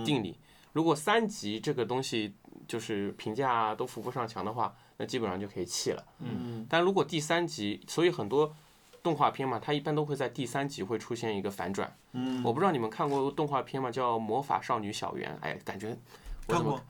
[0.06, 0.38] 定理。
[0.74, 2.36] 如果三级这个东西
[2.68, 6.04] 就是评价啊都扶不上墙的话，那基本上就可以弃了。
[6.20, 8.54] 嗯但如果第三集，所以很多
[9.02, 11.96] 动画片嘛，它一般都会在第三集会出现一个反转。
[12.12, 13.90] 嗯，我不知道你们看过动画片吗？
[13.90, 15.32] 叫《魔法少女小圆》。
[15.42, 15.98] 哎，感觉
[16.48, 16.82] 我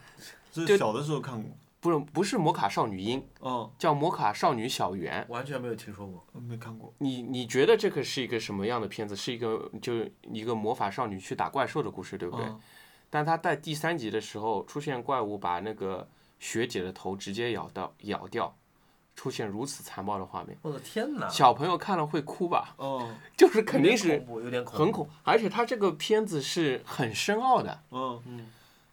[0.52, 1.52] 就是小的时候看过。
[1.80, 5.24] 不是不是魔卡少女樱，哦，叫魔卡少女小圆。
[5.30, 6.26] 完全没有听说过。
[6.42, 6.92] 没看过。
[6.98, 9.16] 你你觉得这个是一个什么样的片子？
[9.16, 12.46] 是一个就一个魔法少女去打怪兽的故事，对不对？
[12.46, 12.60] 嗯
[13.10, 16.08] 但他在第三集的时候出现怪物把那个
[16.40, 18.56] 学姐的头直接咬到咬掉，
[19.16, 21.28] 出现如此残暴的画面，我的天哪！
[21.30, 22.76] 小朋友看了会哭吧？
[22.78, 28.48] 哦，就是肯定是恐怖，有点恐怖很恐，而且他这个片子是很深奥的，嗯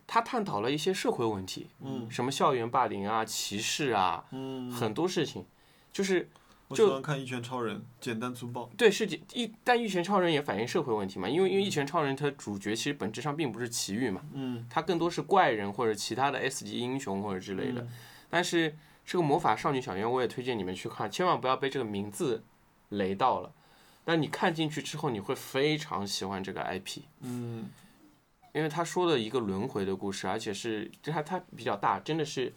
[0.07, 5.45] 他探讨了一些社会问题，嗯什么校园霸凌啊、歧视啊，嗯，很多事情，
[5.93, 6.29] 就是
[6.75, 8.69] 我就喜欢看《一拳超人》，简单粗暴。
[8.77, 17.87] 对，是一，但一拳超人也反映社会问题嘛，因为因为一拳超人它主角其实本质上并不是奇遇嘛，嗯他更多是怪人或者其他的 S 级英雄或者之类的。
[18.29, 22.43] 但是这个魔法少女小圆，我也推荐你们去看，千万不要被这个名字
[22.89, 23.53] 雷到了。
[24.05, 27.71] 但你看进去之后，你会非常喜欢这个 IP，嗯
[28.53, 32.53] 因为他说了一个轮回的故事，而且是它它比较大，真的是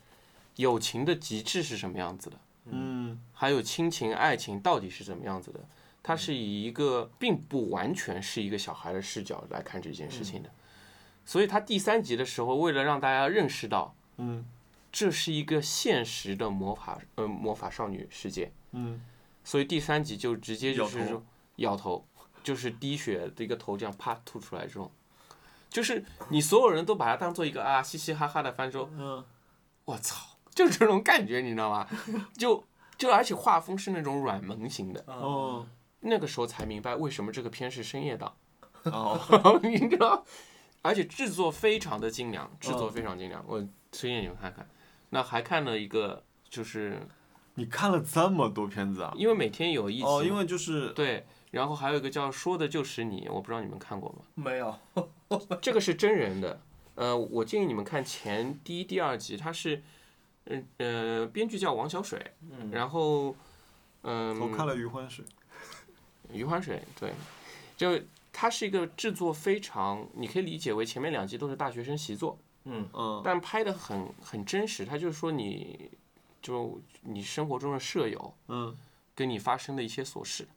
[0.58, 2.40] 友情的极致是什么样子的。
[2.72, 3.20] 嗯。
[3.34, 5.60] 还有亲情、爱情到底是怎么样子的？
[6.02, 10.50] 它是以一个并不完全是一个小孩的视角来看这件事情的，
[11.26, 14.46] 所以他第三集的时候，为了让大家认识到嗯。
[14.90, 19.02] 这是一个现实的魔法呃魔法少女世界，嗯。
[19.44, 21.24] 所以第三集就直接就是说
[21.58, 22.08] 摇头，
[22.42, 24.90] 就是滴血的一个头这样啪吐出来这种，
[25.70, 29.24] 就是你所有人都把它当做一个啊嘻嘻哈哈的翻说，嗯。
[29.84, 31.88] 我操，就是这种感觉，你知道吗？
[32.36, 32.64] 就
[32.98, 35.68] 就而且画风是那种软萌型的，哦
[36.00, 38.36] 那个时候才明白为什么这个片是深夜档，
[38.86, 39.20] 哦，
[39.62, 40.26] 你知道？
[40.82, 43.60] 而且制作非常的精良，制作非常精良，我
[43.92, 44.68] 推荐你们看看。
[45.10, 47.00] 那还看了一个，就是
[47.56, 49.14] 你看了这么多片子啊？
[49.16, 54.20] 因为每天有一集，哦，因为就是对，然后还有一个叫《说的就是你》，我不知道你们看过吗？
[54.36, 54.74] 没有。
[55.62, 56.62] 这个是真人的，
[56.96, 59.84] 呃，我建议你们看前第一、第二集，它是，
[60.50, 63.36] 嗯呃，编剧叫王小水，嗯然后，
[64.04, 65.24] 嗯、我看了《余欢水》。
[66.34, 67.14] 余欢水，对，
[67.78, 68.00] 就
[68.34, 74.86] 它是一个制作非常，你可以理解为前面两集都是大学生习作，嗯嗯但拍的很很真实。
[74.86, 75.90] 它就是说你，
[76.42, 78.76] 就你生活中的舍友嗯
[79.16, 80.48] 跟你发生的一些琐事，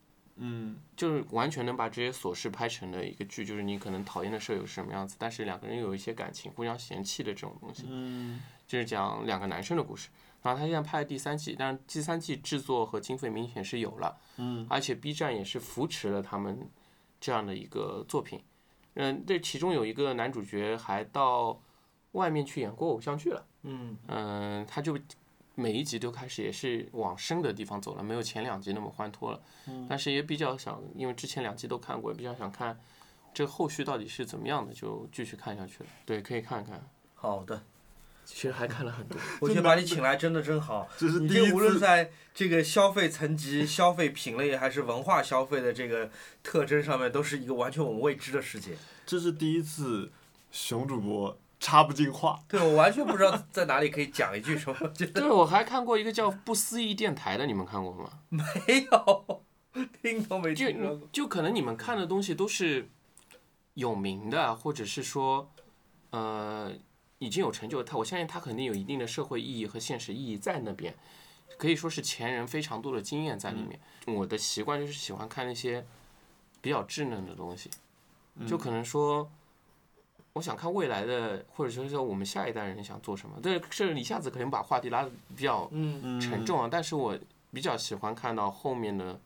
[0.42, 10.08] 嗯就是完全能把这些琐事拍成的一个剧，就是你可能讨厌的舍友是什么样子，但是两个人有一些感情，互相嫌弃的这种东西，嗯就是讲两个男生的故事。
[10.42, 16.66] 然后他现在拍了第三季，但是第三季制作和经费明显是有了，嗯而且 B 站也是扶持了他们
[17.20, 18.40] 这样的一个作品。
[18.94, 21.60] 嗯，这其中有一个男主角还到
[22.12, 23.46] 外面去演过偶像剧了。
[23.64, 24.98] 嗯嗯，他就
[25.60, 29.40] 每一集都开始也是往深的地方走了，没有前两集那么欢脱了。
[29.88, 32.80] 但是也比较想，因为之前两集都看过，比较想看
[33.34, 35.90] 这后续到底是怎么样的，就继续看下去了。
[36.06, 36.82] 对，可以看看。
[37.14, 37.62] 好的，
[38.24, 39.18] 其实还看了很多。
[39.40, 40.88] 我觉得把你请来真的真好。
[40.96, 46.10] 这是第一你这无论，在这个消费层级、 消费品类还是文化消费的这个
[46.42, 48.76] 特征上面，都是一个完全我们未知的世界。
[49.04, 50.10] 这是第一次
[50.50, 52.42] 熊主播插不进话。
[52.48, 58.10] 对我完全不知道在哪里可以讲一句什么，觉得对，我还看过一个叫不思议电台的，你们看过吗？
[58.30, 58.42] 没
[58.90, 59.44] 有，
[60.02, 61.08] 听都没就听过。
[61.12, 62.88] 就可能你们看的东西都是
[63.74, 65.52] 有名的，或者是说，
[66.10, 66.72] 呃，
[67.18, 67.82] 已经有成就。
[67.84, 70.94] 他我相信他肯定有一定的社会意义和现实意义在那边，
[71.58, 73.78] 可以说是前人非常多的经验在里面。
[74.06, 75.86] 我的习惯就是喜欢看那些
[76.62, 77.70] 比较稚嫩的东西，
[78.48, 79.30] 就可能说。
[80.32, 83.40] 我想看未来的，或者说说我们下一代人想做什么。
[83.42, 87.18] 对，这一下子可能把话题拉的比较嗯沉重啊，但是我
[87.52, 89.18] 比较喜欢看到后面的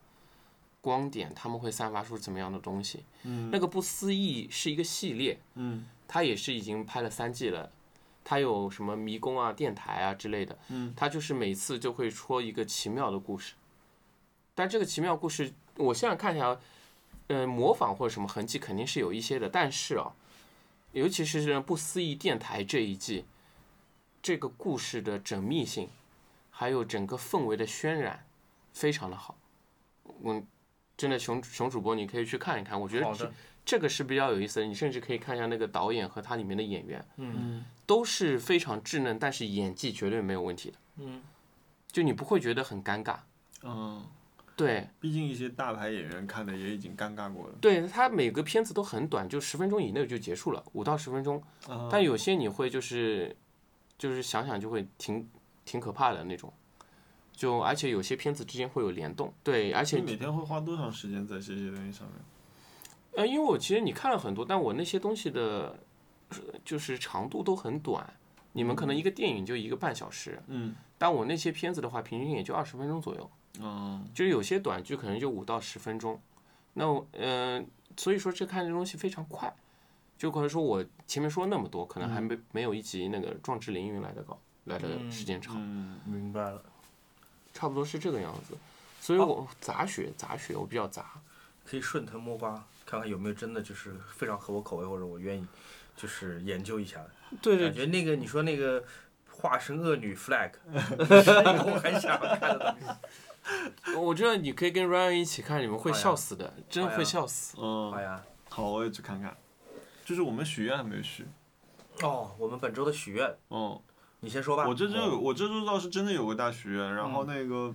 [0.81, 3.05] 光点，他们会散发出怎么样的东西。
[3.25, 7.71] 嗯那个不思议是一个系列，嗯它也是已经拍了三季了。
[8.27, 13.53] 它有什么迷宫啊、电台啊之类的，嗯，它就是每次就会说一个奇妙的故事。
[14.55, 16.57] 但这个奇妙故事，我现在看起来，
[17.27, 20.11] 呃，模仿或者什么痕迹肯定是有一些的，但是啊，
[20.95, 23.24] 尤其是不思议电台这一季，
[24.22, 25.90] 这个故事的缜密性，
[26.51, 28.24] 还有整个氛围的渲染，
[28.72, 29.36] 非常的好。
[30.22, 30.47] 嗯，
[30.97, 33.32] 真的熊熊主播，你可以去看一看，我觉得这，
[33.64, 34.66] 这个是比较有意思的。
[34.66, 41.20] 你甚至可以看一下那个导演和他里面的演员，嗯都是非常稚嫩，但是演技绝对没有问题的，嗯，
[41.90, 43.18] 就你不会觉得很尴尬。
[43.62, 44.07] 嗯，
[44.57, 47.55] 对，毕竟一些大牌演员看的也已经尴尬过了。
[47.61, 51.43] 对他每个片子都很短，就十分钟以内就结束了，五到十分钟。
[51.67, 53.37] 啊但有些你会就是
[53.99, 55.29] 就是想想就会挺
[55.65, 56.53] 挺可怕的那种，
[57.33, 59.35] 就而且有些片子之间会有联动。
[59.43, 62.17] 对，而且你每天会花多长时间在这些东西上面？
[63.17, 65.77] 呃，因为我其实你看了很多，但我那些东西的，
[66.29, 68.13] 呃就是长度都很短。
[68.53, 73.29] 你们可能一个电影就一个半小时，嗯但我那些片子的话，平均也就二十分钟左右。
[73.61, 76.21] 嗯就是有些短剧可能就五到十分钟，
[76.73, 79.55] 那我嗯、呃所以说这看这东西非常快，
[80.19, 86.61] 就可能说我前面说那么多，可能还没没有一集那个《壮志凌云》来的高，来的时间长，嗯明白了。
[87.53, 88.57] 差不多是这个样子。
[89.01, 91.13] 所以我杂学杂学我比较杂，
[91.65, 95.47] 可以顺藤摸瓜，看看有没有真的就是非常合我口味，或者我愿意
[95.97, 97.11] 就是研究一下的。
[97.41, 98.83] 对感觉那个你说那个
[99.31, 100.51] 化身恶女 flag，
[101.23, 101.31] 是
[101.71, 102.97] 我很想看的东西。
[103.97, 107.57] 我觉得你可以跟 Ryan 一起看，你们会笑死的，真好呀会笑死。
[107.61, 109.36] 嗯好，呀，好，我也去看看。
[110.05, 111.26] 就是我们许愿还没有许。
[112.03, 113.80] 哦，我们本周的许愿，嗯，
[114.20, 114.66] 你先说吧。
[114.66, 117.74] 我这周哦我这周倒是真的有个大许愿，然后那个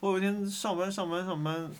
[0.00, 1.70] 我有一天上班上班上班，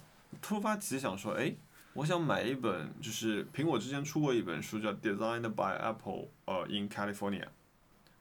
[0.42, 1.54] 突发奇想说，哎，
[1.94, 6.12] 我想买一本，就是苹果之前出过一本书叫《Designed by Apple》，
[6.46, 7.46] 呃，in California。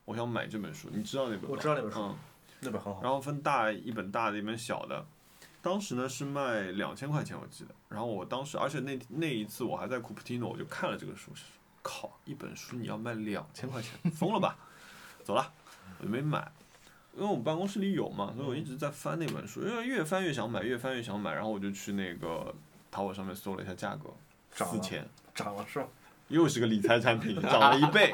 [0.05, 1.47] 我想买这本书，你知道那本吗？
[1.49, 2.15] 我知道那本书嗯，
[2.65, 3.01] 那本很好。
[3.01, 5.05] 然后分大一本大的，一本小的。
[5.61, 7.73] 当时呢是卖两千块钱，我记得。
[7.89, 11.43] 然后我当时，而且那那一次我还在库普提诺，我就看了这个书，是
[11.81, 14.55] 靠，一本书你要卖两千块钱， 疯了吧？
[15.23, 15.51] 走了，
[15.99, 16.51] 我就没买，
[17.15, 22.53] 因为我们办公室里有嘛，所以我一直在翻那本书，因为越翻越想买，越翻越想买，然后我就去那个
[22.91, 24.13] 淘宝上面搜了一下价格，
[24.51, 25.87] 四千，涨了是吧？
[26.27, 28.13] 又是个理财产品，涨了一倍。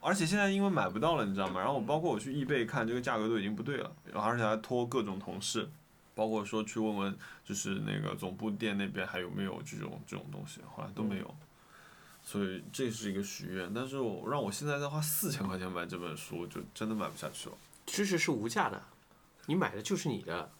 [0.00, 1.60] 而且现在因为买不到了，你知道吗？
[1.60, 5.68] 然后我包括我去易贝看，这个价格都已经不对了，然后而且还托各种同事，
[6.14, 11.34] 包括说去问问，就是那个总部店那边还有没有这种这种东西，后来都没有。
[12.22, 17.54] 所以这是一个许愿，但是我让我现在再花四千块钱买这本书，就真的买不下去了。
[17.86, 18.80] 知识是无价的，
[19.46, 20.50] 你买的就是你的，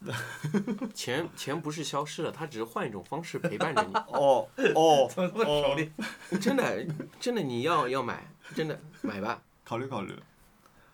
[0.94, 3.94] 钱钱不是消失了，它只是换一种方式陪伴着你。
[3.94, 5.92] 哦哦 怎么这么熟练？
[6.40, 6.86] 真的
[7.20, 9.42] 真的你要要买，真的买吧。
[9.64, 10.14] 考虑考虑。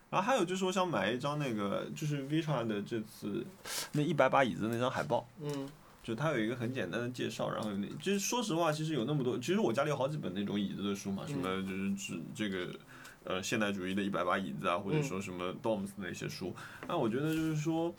[0.08, 3.44] 然后还有就是我想买一张那个就是 Vitra 的这次
[3.92, 5.28] 那一百把椅子那张海报。
[5.40, 5.68] 嗯，
[6.02, 12.68] 就它有一个很简单的介绍，然后有那，其实说实话，其实有那么多，其实我家里有好几本那种椅子的书嘛，什么就是指这个，
[13.24, 16.54] 呃，现代主义的一百把椅子啊，或者说什么 Doms 那些书，
[16.86, 17.92] 那我觉得就是说，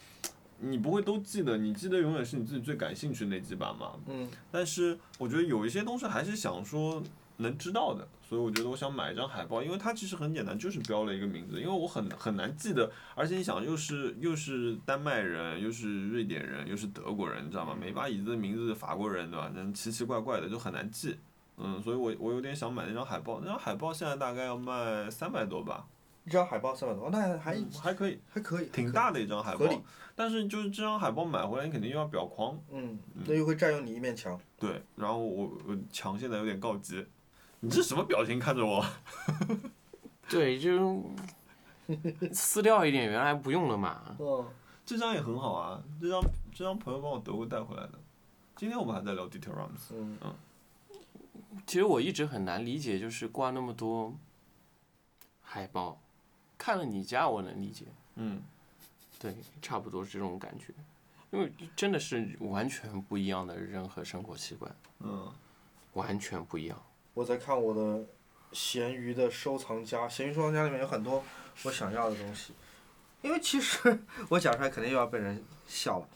[0.59, 3.91] 你不会都记得，你记得永远是你自己最感兴趣的那几版嘛。
[4.07, 7.03] 嗯，但是我觉得有一些东西还是想说
[7.37, 17.75] 能知道的，所以我觉得我想买一张海报，因为它其实很简单，就是标了一个名字，因为我很很难记得，而且你想又是又是丹麦人，又是瑞典人，又是德国人，你知道吗？
[17.79, 19.51] 每把椅子的名字法国人对吧？
[19.53, 21.17] 那奇奇怪怪的就很难记。
[21.59, 25.87] 嗯，所以我我有点想买那张海报，那张海报现在大概要卖三百多吧，
[26.23, 29.65] 一张海报三百多，那还嗯还可以，还可以，挺大的一张海报。
[30.15, 34.39] 但是就是这张海报买回来，你肯定又要裱框，嗯，那又会占用你一面墙。
[34.59, 37.03] 对，然后我我墙现在有点告急，
[37.59, 38.85] 你这什么表情看着我？
[40.29, 41.03] 对，就
[42.33, 44.15] 撕掉一点，原来不用了嘛。
[44.19, 44.45] 哦，
[44.85, 46.21] 这张也很好啊，这张
[46.53, 47.93] 这张朋友帮我德国带回来的。
[48.55, 50.17] 今天我们还在聊 Dieter Rams，嗯
[51.65, 54.13] 其实我一直很难理解，就是挂那么多
[55.41, 55.99] 海报，
[56.57, 57.85] 看了你家我能理解，
[58.15, 58.41] 嗯，
[59.19, 60.73] 对，差不多是这种感觉，
[61.31, 65.31] 因为真的是完全不一样的人和生活习惯，嗯，
[65.93, 66.79] 完全不一样。
[67.17, 68.05] 我在看我的
[68.51, 71.23] 闲鱼的收藏夹，闲鱼收藏夹里面有很多
[71.63, 72.53] 我想要的东西，
[73.23, 73.99] 因为其实
[74.29, 76.07] 我讲出来肯定又要被人笑了。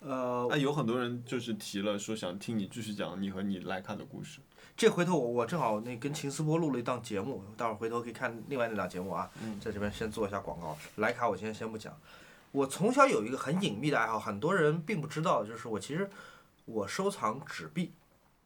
[0.00, 4.40] 呃，哎，有很多人就是提了说想听你继续讲你和你莱卡的故事。
[4.76, 10.76] 这回头我我正好那跟秦思波录了一档节目，待会儿回头可以看另外那档节目啊，嗯在这边先做一下广告。
[10.96, 11.96] 莱卡我今天先不讲，
[12.50, 16.10] 我从小有一个很隐秘的爱好，很多人并不知道，就是我其实
[16.64, 17.92] 我收藏纸币，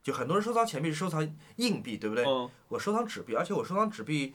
[0.04, 2.24] 就很多人收藏钱币是收藏硬币，对不对？
[2.26, 4.34] 嗯我收藏纸币，而且我收藏纸币，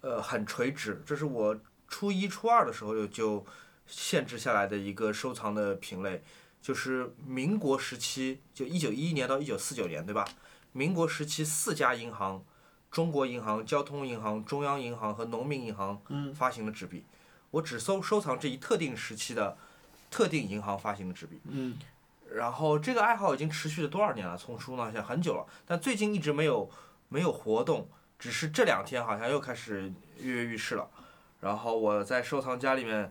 [0.00, 3.46] 呃，很垂直，这是我初一、初二的时候就就
[3.86, 6.22] 限制下来的一个收藏的品类，
[6.62, 10.26] 就是民国时期，就一九一一年到一九四九年，对吧？
[10.72, 12.42] 民国时期四家银行，
[12.90, 17.04] 中国银行、交通银行、中央银行和农民银行嗯发行的纸币，
[17.50, 19.58] 我只收收藏这一特定时期的
[20.10, 21.40] 特定银行发行的纸币。
[21.44, 21.76] 嗯
[22.32, 24.36] 然后这个爱好已经持续了多少年了？
[24.36, 26.70] 从书呢，好像很久了，但最近一直没有
[27.08, 30.88] 没有活动，只是这两天好像又开始跃跃欲试了。
[31.40, 33.10] 然后我在收藏夹里面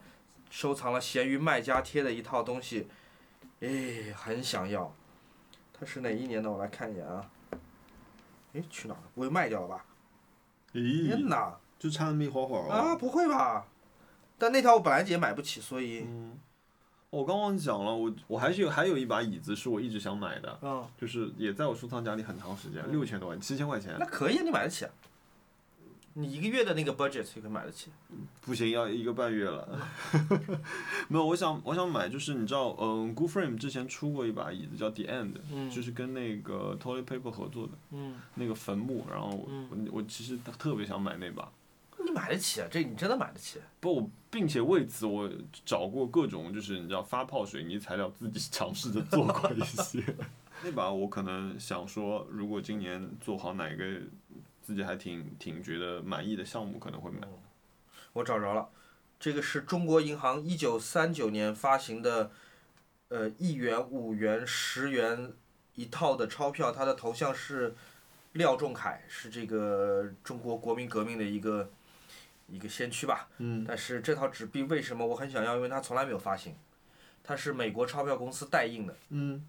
[0.50, 2.88] 收藏了闲鱼卖家贴的一套东西，
[3.62, 4.94] 哎，很想要。
[5.74, 6.52] 它是哪一年的？
[6.52, 7.30] 我来看一眼啊。
[8.54, 9.04] 哎，去哪儿了？
[9.16, 9.86] 不会卖掉了吧？
[10.74, 11.56] 咦天咦，哪！
[11.80, 13.66] 就差那么一会会儿啊，不会吧？
[14.38, 16.38] 但那条我本来也买不起，所以，嗯，
[17.10, 24.92] 我刚忘记讲了，我我还是有还有一把椅子是我一直想买的，嗯，就是也在我收藏夹里很长时间，六千多万，七千块钱那，可以，你买得起啊。
[26.14, 27.92] 你一个月的那个 budget 就可以买得起。
[28.42, 29.80] 不行，要一个半月了。
[31.08, 41.50] 没有，我想我想买，就是你知道，嗯，Good Frame 之前出过一把椅子叫 The End，、嗯就是跟那个 Toilet Paper 合作的嗯，那个坟墓，然后我、嗯我我其实特别想买那把。
[42.20, 42.68] 你买得起啊？
[42.70, 43.60] 这你真的买得起？
[43.80, 45.30] 不，并且为此我
[45.66, 50.04] 找过各种，就是你知道发泡水泥材料，自己尝试着做过一些。
[50.62, 53.86] 那把我可能想说，如果今年做好哪个
[54.62, 57.26] 自己还挺挺觉得满意的项目，可能会买。
[58.12, 58.68] 我找着了，
[59.20, 62.32] 这个是中国银行一九三九年发行的，
[63.08, 65.32] 呃，一元、五元、十元
[65.76, 67.74] 一套的钞票，它的头像是
[68.34, 71.72] 廖仲恺，是这个中国国民革命的一个
[72.52, 73.28] 一个先驱吧。
[73.38, 75.56] 嗯但是这套纸币为什么我很想要？
[75.56, 76.56] 因为它从来没有发行，
[77.24, 79.46] 它是美国钞票公司代印的，嗯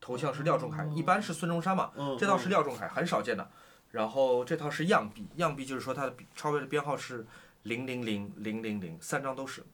[0.00, 1.90] 头像是廖仲恺，一般是孙中山嘛。
[1.96, 3.50] 嗯，这套是廖仲恺，很少见的。
[3.90, 7.26] 然后这套是样币，样币就是说它的钞票的编号是
[7.62, 9.64] 零零零零零零，三张都是，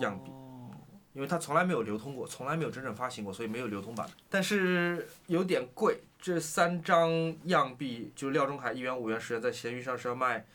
[0.00, 0.70] 样币哦
[1.14, 4.08] 因为它从来没有流通过，从来没有真正发行过，所以没有流通版。
[4.30, 7.10] 但是有点贵，这三张
[7.44, 10.46] 样币就是廖仲恺一元、五元、十元，在闲鱼上是要卖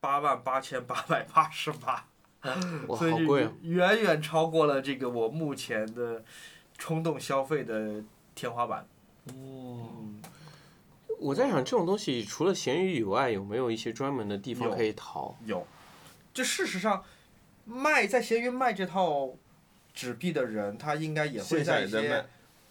[0.00, 2.06] 八万八千八百八十八，
[2.88, 3.52] 哇，所以就好贵啊！
[3.62, 6.24] 远远超过了这个我目前的
[6.78, 8.02] 冲动消费的
[8.34, 8.86] 天花板。
[9.26, 9.90] 哦，
[11.18, 15.36] 我在想，这种东西除了闲鱼以外，有没有一些专门的地方有可以淘？
[15.44, 15.66] 有，
[16.32, 17.04] 这事实上，
[17.66, 19.34] 卖在闲鱼卖这套
[19.92, 22.26] 纸币的人，他应该也会在一些。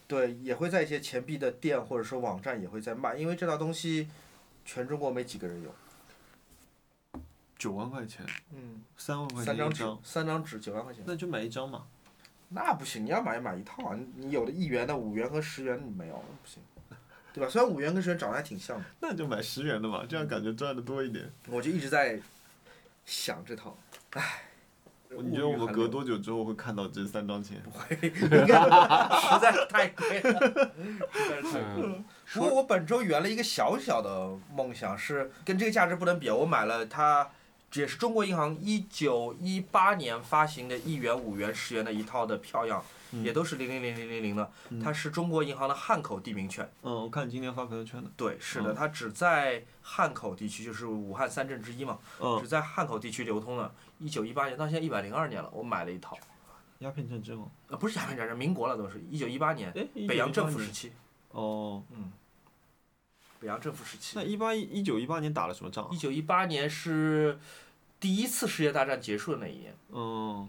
[0.08, 4.10] 对，也会在一些钱币的店或者说网站也会在卖，因为这套东西
[4.66, 5.70] 全中国没几个人有。
[7.60, 11.84] 九万块钱，嗯，三万块钱三张纸钱一张，，三张纸九万块钱，那就买一张嘛。
[12.48, 13.96] 那不行，你要买买一套啊！
[13.96, 16.64] 你你有的一元的、五元和十元你没有，不行，
[17.32, 17.48] 对吧？
[17.48, 21.32] 虽然五元跟十元长得还挺像的，那就买十元的嘛，这样感觉赚的多一点。
[21.48, 22.20] 我就一直在
[23.06, 23.78] 想这套，
[24.14, 24.44] 唉。
[25.24, 26.04] 你觉得我们隔多？
[26.04, 27.58] 久之后会看到这三张钱？
[28.00, 28.62] 应该
[29.20, 30.72] 实在是太贵了，
[31.12, 31.82] 实在是太贵了。
[31.98, 36.30] 嗯，不过我本周圆了一个小小的梦想，是跟这个价值不能比。
[36.30, 37.30] 我买了它这
[37.74, 42.84] 也是中国银行一九一八年发行的一元、五元、十元的一套的票样，
[43.24, 44.52] 也都是零零零零零零的。
[44.84, 46.68] 它是中国银行的汉口地名券。
[46.82, 48.10] 嗯，我看你今天发朋友圈的。
[48.18, 53.72] 对，是的，它只在汉口地区，就是武汉三镇之一嘛，嗯只，在汉口地区流通了。
[54.00, 56.18] 一九一八年到现在一百零二年了，我买了一套，
[56.80, 57.46] 鸦片战争
[57.80, 60.92] 不是鸦片战争，民国了都是，一九一八年哎，北洋政府时期，
[61.32, 62.12] 哦，嗯，
[63.40, 64.24] 北洋政府时期那。
[64.24, 65.98] 一八一九一八年打了什么仗啊一？
[65.98, 67.40] 九一八年是
[68.00, 70.48] 第一次世界大战结束的那一年，嗯，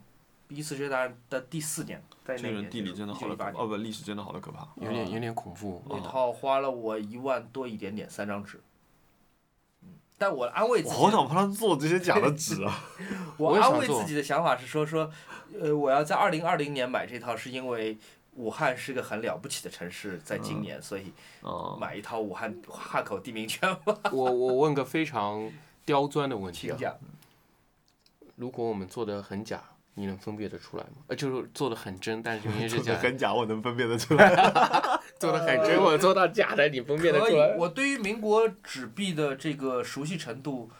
[0.48, 4.68] 第一次世界大战的第四年，在那这个人地理一年结束1918真的好的可怕，哦不，历史真的好的可怕。
[4.76, 5.82] 有点有点恐怖。
[5.88, 8.60] 那套花了我一万多一点点，三张纸。
[9.82, 9.88] 嗯，
[10.18, 12.84] 但我安慰自我，好想帮他做这些假的纸啊。
[13.38, 15.10] 我安慰自己的想法是说说，
[15.60, 17.96] 呃，我要在二零二零年买这套，是因为
[18.34, 21.12] 武汉是个很了不起的城市，在今年，所以
[21.42, 23.96] 哦，买一套武汉汉口地名券吧。
[24.12, 25.50] 我我问个非常
[25.84, 26.78] 刁钻的问题啊，
[28.36, 29.62] 如果我们做的很假，
[29.94, 31.02] 你能分辨得出来吗？
[31.08, 34.28] 呃，就是做的很真，但是明明是 做的假，很假，我能分辨得出来。
[35.18, 37.56] 做的很真，我做到假的，你分辨得可以出来，？
[37.58, 40.70] 我对于民国纸币的这个熟悉程度，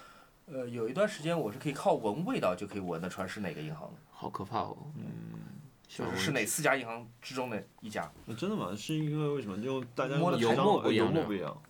[0.47, 4.77] 呃，有一段时间我是可以靠闻味道就可以闻得出来是哪个银行的，好可怕哦！
[4.97, 5.50] 嗯，小
[5.91, 8.11] 就是问是哪四家银行之中的一家。
[8.39, 8.73] 真的吗？
[8.77, 9.61] 是因为为什么？
[9.61, 11.63] 就大家摸的幽默不一样。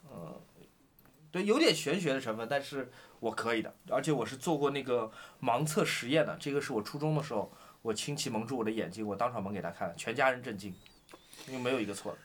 [1.33, 2.91] 对，有点玄学的成分，但是
[3.21, 5.11] 我可以的，而且我是做过那个
[5.41, 7.51] 盲测实验的，这个是我初中的时候，
[7.83, 10.75] 我亲戚蒙住我的眼睛，我当场蒙给他看，全家人震惊，
[11.47, 12.19] 因为没有一个错的。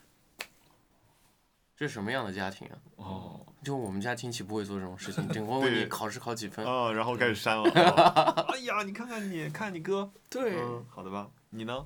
[1.78, 2.76] 这是什么样的家庭啊？
[2.96, 6.66] 哦，就我们家亲戚不会做这种事情，顶多问你 对考试考几分。
[6.66, 7.70] 啊，然后开始删了。
[8.52, 10.12] 哎呀，你看看你，看你哥。
[10.32, 11.30] 对，嗯，好的吧？
[11.56, 11.86] 你呢？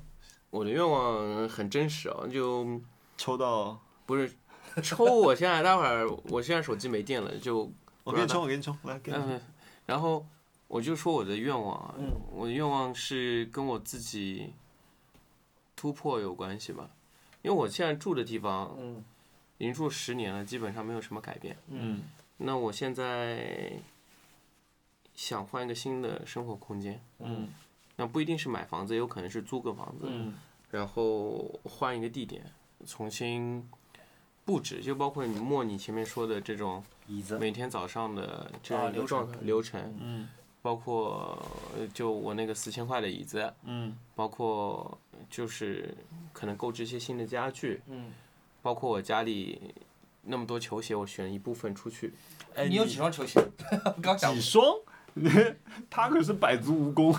[0.49, 2.81] 我的愿望很真实啊，就
[3.17, 4.35] 抽到，不是
[4.81, 5.05] 抽。
[5.05, 7.71] 我现在待会儿，我现在手机没电了，就
[8.03, 9.11] 我给你充，我给你充，来，给。
[9.11, 9.39] 嗯，
[9.85, 10.25] 然后
[10.67, 14.53] 我就说我的愿望啊，嗯我的愿望是跟我自己
[15.75, 16.89] 突破有关系吧，
[17.43, 19.03] 因为我现在住的地方嗯
[19.59, 21.55] 已经住十年了，基本上没有什么改变。
[21.67, 22.01] 嗯
[22.37, 23.73] 那我现在
[25.13, 27.49] 想换一个新的生活空间，嗯
[27.99, 30.33] 那不一定是买房子，也有可能是租个房子，嗯
[30.71, 32.45] 然后换一个地点，
[32.85, 33.67] 重新
[34.45, 40.29] 布置，就包括你莫你前面说的这种椅子，每天早上的这啊样一个流程状态流程，嗯
[40.61, 41.45] 包括
[41.77, 44.97] 呃就我那个四千块的椅子，嗯包括
[45.29, 45.93] 就是
[46.31, 48.11] 可能购置一些新的家具，嗯，
[48.61, 49.73] 包括我家里
[50.21, 52.13] 那么多球鞋，我选一部分出去。
[52.55, 53.41] 哎你有几双球鞋？
[54.01, 54.63] 刚想几双？
[55.89, 57.13] 他可是百足无功。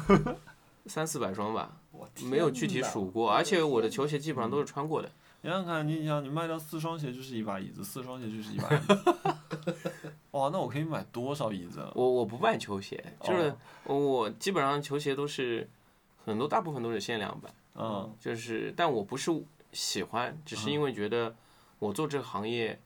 [0.86, 1.76] 三四百双吧，
[2.24, 5.10] 没有具体数过，而且我的球鞋基本上都是穿过的。
[5.42, 9.90] 你想想看，你想你卖掉四双鞋就是一把椅子，四双鞋就是一把椅子。
[10.32, 11.90] 哇，那我可以买多少椅子啊？
[11.94, 15.68] 我我不卖球鞋，就是哦我我基本上球鞋都是
[16.24, 19.30] 很多大部分都是限量版，嗯就是但我不是
[19.72, 21.34] 喜欢，只是因为觉得
[21.78, 22.78] 我做这个行业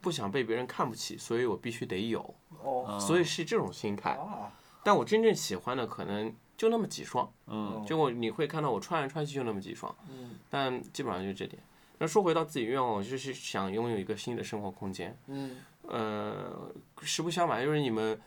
[0.00, 2.20] 不想被别人看不起，所以我必须得有，
[2.62, 4.12] 哦嗯所以是这种心态。
[4.12, 4.50] 啊，
[4.82, 11.62] 但我真正喜欢的可能就那么几双，嗯就我你会看到我穿来穿去就那么几双，嗯但基本上就这点。
[12.00, 15.16] 那说回到自己愿望，我就是想拥有一个新的生活空间。
[15.28, 18.20] 嗯呃，实不相瞒，就是你们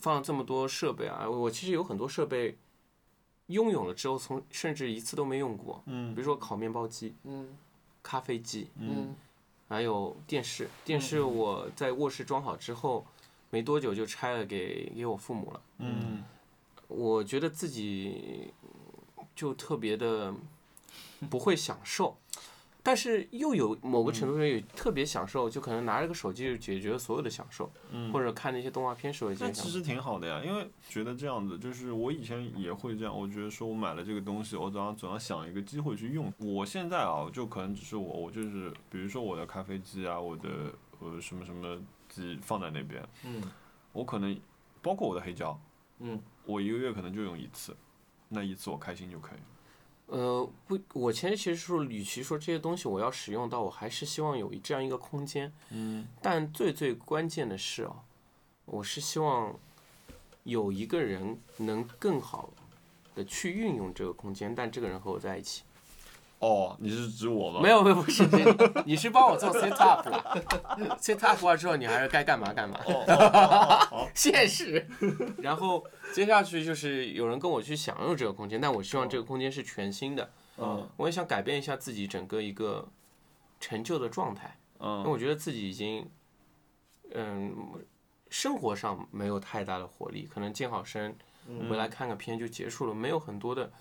[0.00, 2.56] 放了这么多设备啊，我其实有很多设备
[3.46, 5.82] 拥有了之后，从甚至一次都没用过。
[5.86, 7.48] 嗯比嗯如说烤面包机、嗯
[8.02, 9.14] 咖啡机，嗯
[9.68, 10.68] 还有电视。
[10.84, 13.04] 电视我在卧室装好之后，
[13.50, 15.60] 没多久就拆了给给我父母了。
[15.78, 16.24] 嗯
[16.92, 18.52] 我觉得自己
[19.34, 20.34] 就特别的
[21.30, 22.16] 不会享受，
[22.82, 28.12] 但是又有某个程度上有特别享受，就可能拿着个手机就解决了所有的享受，嗯。
[28.12, 33.16] 或者看那些动画片时候也其实挺好的呀，因为觉得这样子，就是我以前也会这样。
[33.16, 36.32] 我觉得说我买了这个东西，我总要总要想一个机会去用。
[36.38, 40.48] 我现在啊，就可能只是我，我就是比如说我的咖啡机啊，我的
[40.98, 43.42] 呃什么什么机放在那边，嗯
[43.92, 44.36] 我可能
[44.82, 45.56] 包括我的黑胶，
[46.00, 47.76] 嗯我一个月可能就用一次，
[48.28, 49.38] 那一次我开心就可以。
[50.06, 55.50] 呃，不，我前期其实说，与其说这些东西我要使用到，我还是希望有这样一个空间。
[55.70, 57.96] 嗯但最最关键的是啊，
[58.66, 59.58] 我是希望
[60.42, 62.50] 有一个人能更好
[63.14, 65.62] 的去运用这个空间，但这个人和我在一起。
[66.42, 67.60] 哦，你是指我吗？
[67.62, 68.44] 没有，没有，不是，你
[68.84, 72.80] 你是帮我做 set up 了，set up 完之后你还是该干嘛干嘛，
[74.12, 74.84] 现实。
[75.38, 80.30] 然后接下去就是有人跟我去享用这个空间，但我希望这个空间是全新的。
[80.58, 82.88] 嗯我也想改变一下自己整个一个
[83.60, 86.10] 陈旧的状态，因为嗯我觉得自己已经，
[87.14, 87.54] 嗯，
[88.30, 91.16] 生活上没有太大的活力，可能健好身，
[91.70, 93.72] 回来看个片就结束了，没有很多的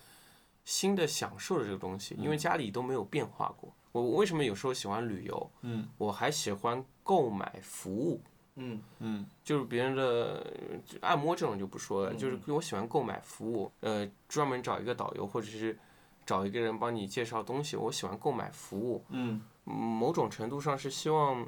[0.64, 3.74] 新的享受的这个东西，因为家里都没有变化过。
[3.92, 5.52] 我我为什么有时候喜欢旅游？
[5.62, 8.22] 嗯，我还喜欢购买服务，
[8.56, 9.26] 嗯嗯。
[9.44, 10.46] 就是别人的
[10.92, 15.78] 呃按摩这种就不说了，就是我喜欢购买服务，呃，专门找一个导游或者是
[16.26, 19.42] 找一个人帮你介绍东西，我喜欢购买服务，嗯。
[19.66, 21.46] 嗯某种程度上是希望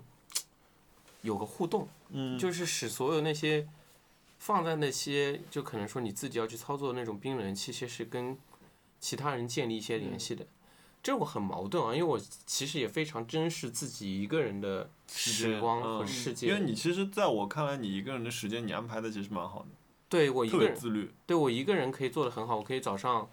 [1.24, 3.68] 有个互动，嗯，就是使所有那些
[4.38, 8.38] 放在那些就可能说你自己要去操作的那种冰冷器械是跟
[9.04, 10.48] 其他人建立一些联系的。
[11.04, 16.48] 这我很矛盾啊，因为我其实也非常珍视自己一个人的时光和嗯世界。
[16.48, 19.68] 因为你其实在我看来，你一个人的时间你安排的其实蛮好的，
[20.08, 21.14] 对我一个人，自律。
[21.28, 23.30] 对我一个人可以做的很好，我可以早上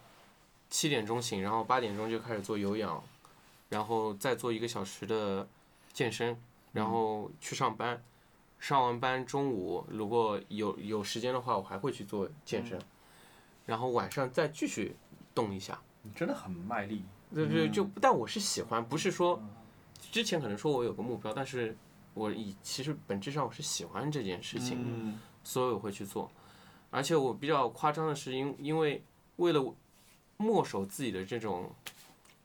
[0.69, 3.01] 七点钟醒，然后八点钟就开始做有氧，
[3.69, 5.49] 然后再做一个小时的
[5.93, 6.37] 健身，
[6.73, 8.03] 然后去上班。
[8.59, 12.79] 上完班中午如果有有时间的话，我还会去做健身，
[13.67, 14.97] 然后晚上再继续
[15.35, 15.81] 动一下。
[16.03, 17.05] 你真的很卖力。
[17.35, 19.41] 对对，就但我是喜欢，不是说
[20.11, 21.77] 之前可能说我有个目标，但是
[22.15, 24.79] 我以其实本质上我是喜欢这件事情。
[24.81, 26.31] 嗯所以我会去做。
[26.91, 29.03] 而且我比较夸张的是因，因为
[29.37, 29.75] 为了
[30.37, 31.71] 墨守自己的这种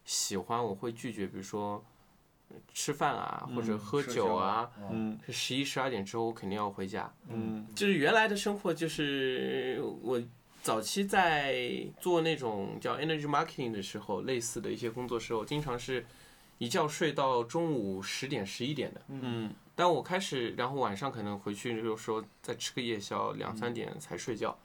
[0.05, 1.83] 喜欢，我会拒绝，比如说
[2.49, 7.11] 呃吃饭啊，或者喝酒啊，嗯是十一十二点之后我肯定要回家。
[7.27, 10.21] 嗯就是原来的生活，就是我
[10.65, 16.03] 早期在做那种叫 energy marketing 的时候，类似的一些工作时候，经常是
[16.57, 18.99] 一觉睡到中午十点十一点的。
[19.09, 24.57] 嗯但我开始，然后晚上可能回去就是说再吃个夜宵，两三点才睡觉。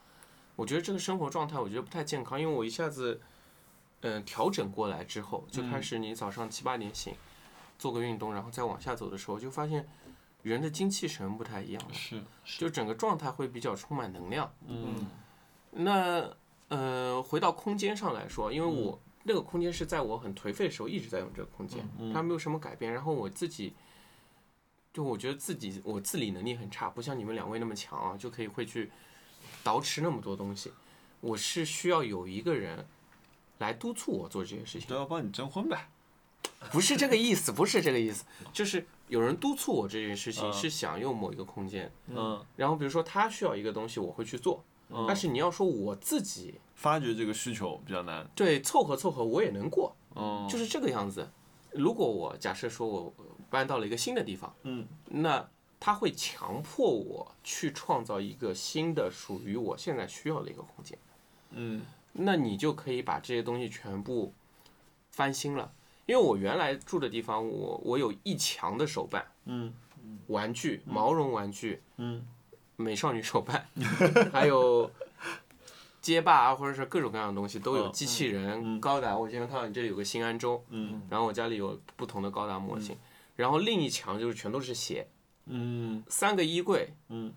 [0.57, 3.21] 我觉得这个生活状态，我觉得不太健康，因为我一下子，
[4.01, 7.13] 嗯、调整过来之后，就开始你早上七八点醒，
[7.79, 9.87] 做个运动，然后再往下走的时候，就发现
[10.43, 14.51] 人的精气神不太一样了，是是就整个状态会比较充满能量。
[14.67, 15.07] 嗯
[15.73, 16.31] 那
[16.69, 22.93] 呃，回到空间上来说，因为我、那个空间是在我很颓废的时候一直在用这个空间，它没有什么改变。
[22.93, 23.73] 然后我自己，
[24.93, 28.91] 就我觉得自己我自理能力很差，不像你们两位那么强啊，就可以会去
[29.65, 30.73] 捯饬那么多东西。
[31.21, 32.87] 我是需要有一个人
[33.59, 35.91] 来督促我做这些事情都，要帮你征婚呗。
[36.71, 41.91] 不是这个意思，不是这个意思， 就是有人督促我这件事情，嗯是想用某一个空间。
[42.09, 44.65] 嗯然后比如说他需要一个东西，我会去做。
[44.91, 48.29] 嗯，但是你要说我自己发掘这个需求比较难。
[48.35, 51.29] 对凑合凑合我也能过，嗯，就是这个样子。
[51.73, 53.15] 如果我假设说我
[53.49, 54.87] 搬到了一个新的地方，嗯。
[55.07, 55.49] 那
[55.79, 60.99] 他会强迫我去创造一个新的属于我现在需要的一个空间，
[61.51, 61.83] 嗯。
[62.13, 64.35] 那你就可以把这些东西全部
[65.11, 65.73] 翻新了。
[66.07, 69.73] 因为我原来住的地方，我我有一墙的手办、嗯。
[70.27, 72.27] 玩具、毛绒玩具、嗯
[72.81, 73.67] 美少女手办，
[74.33, 74.91] 还有
[76.01, 79.17] 街霸啊，或者是各种各样的东西都有，嗯机器人、高达。
[79.17, 81.03] 我经常看到你这里有个新安州，嗯。
[81.11, 82.97] 然后我家里有不同的高达模型，
[83.37, 85.07] 然后另一墙就是全都是鞋，
[85.47, 86.03] 嗯。
[86.09, 87.33] 三个衣柜，嗯。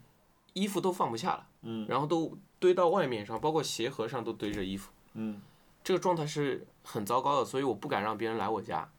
[0.53, 1.86] 衣服都放不下了，嗯。
[1.90, 5.41] 然后都堆到外面上，包括鞋盒上都堆着衣服，嗯，
[5.84, 8.90] 这个状态是很糟糕的，所以我不敢让别人来我家，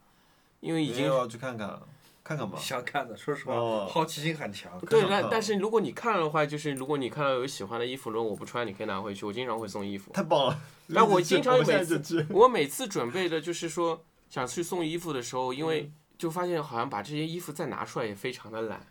[0.60, 1.80] 因为已经要去看看
[2.24, 2.58] 看看吧。
[2.58, 4.80] 想看的，说实话，哦好奇心很强。
[4.88, 10.10] 对，但但是如果你看了的话，就是如果你看到有喜欢的衣服，如果我不穿，你可以拿回去，我经常会送衣服。
[10.12, 10.58] 太棒了！
[10.94, 12.26] 但我经常我现每次。
[12.30, 18.86] 我每次准备的就是说想去送衣服的时候，因为就发现好像把这些衣服再拿出来也非常的懒，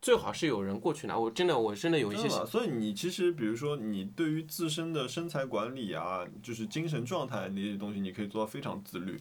[0.00, 1.18] 最好是有人过去拿。
[1.18, 9.20] 我真的我真的有一些真的吗所以你其实，比如说你对于自身的身材管理啊，就是精神状态那些东西，你可以做到非常自律。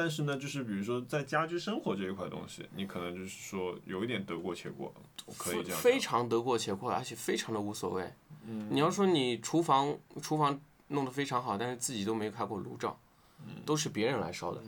[0.00, 4.90] 但是呢，就是比如说在家居生活这一块东西，你可能就是说有一点得过且过，
[5.26, 5.78] 我可以这样讲。
[5.78, 8.10] 非常得过且过，而且非常的无所谓。
[8.46, 10.58] 嗯你要说你厨房厨房
[10.88, 12.98] 弄得非常好，但是自己都没开过炉灶，
[13.40, 14.62] 嗯都是别人来烧的。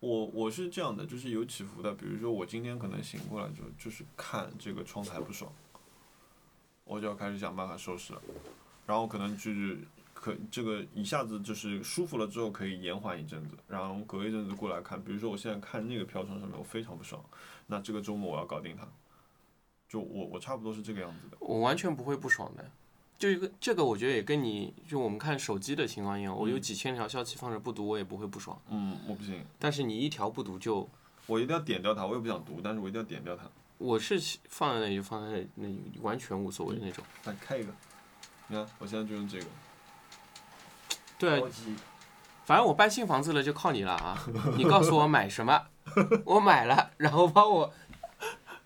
[0.00, 1.94] 我我是这样的，就是有起伏的。
[1.94, 5.52] 比如说我今天可能醒过来就就是看这个窗台不爽，
[6.82, 8.20] 我就要开始想办法收拾了，
[8.86, 9.78] 然后可能就是
[10.26, 17.24] 可这个一下子就是舒服了之后可以延缓一阵子，然后隔一阵子过来看，比如说我现在看那个飘窗上面我非常不爽，
[17.68, 18.84] 那这个周末我要搞定它，
[19.88, 21.36] 就我我差不多是这个样子的。
[21.38, 22.68] 我完全不会不爽的。
[23.16, 28.60] 就一个这个，我觉得也跟你就我们看手机的情况一样，我有几千条消息放着不读，我也不会不爽。
[28.68, 30.88] 嗯，我不行，但是你一条不读就，
[31.26, 33.48] 我一定要点掉它，我也不想读，但是我一定要点掉它。
[33.78, 37.04] 我是放在那里就放在那里，那完全无所谓的那种。
[37.26, 37.72] 来开一个，
[38.48, 39.46] 你看我现在就用这个。
[41.18, 41.42] 对
[42.44, 44.16] 反正我搬新房子了，就靠你了啊！
[44.56, 45.60] 你告诉我买什么，
[46.24, 47.72] 我买了，然后帮我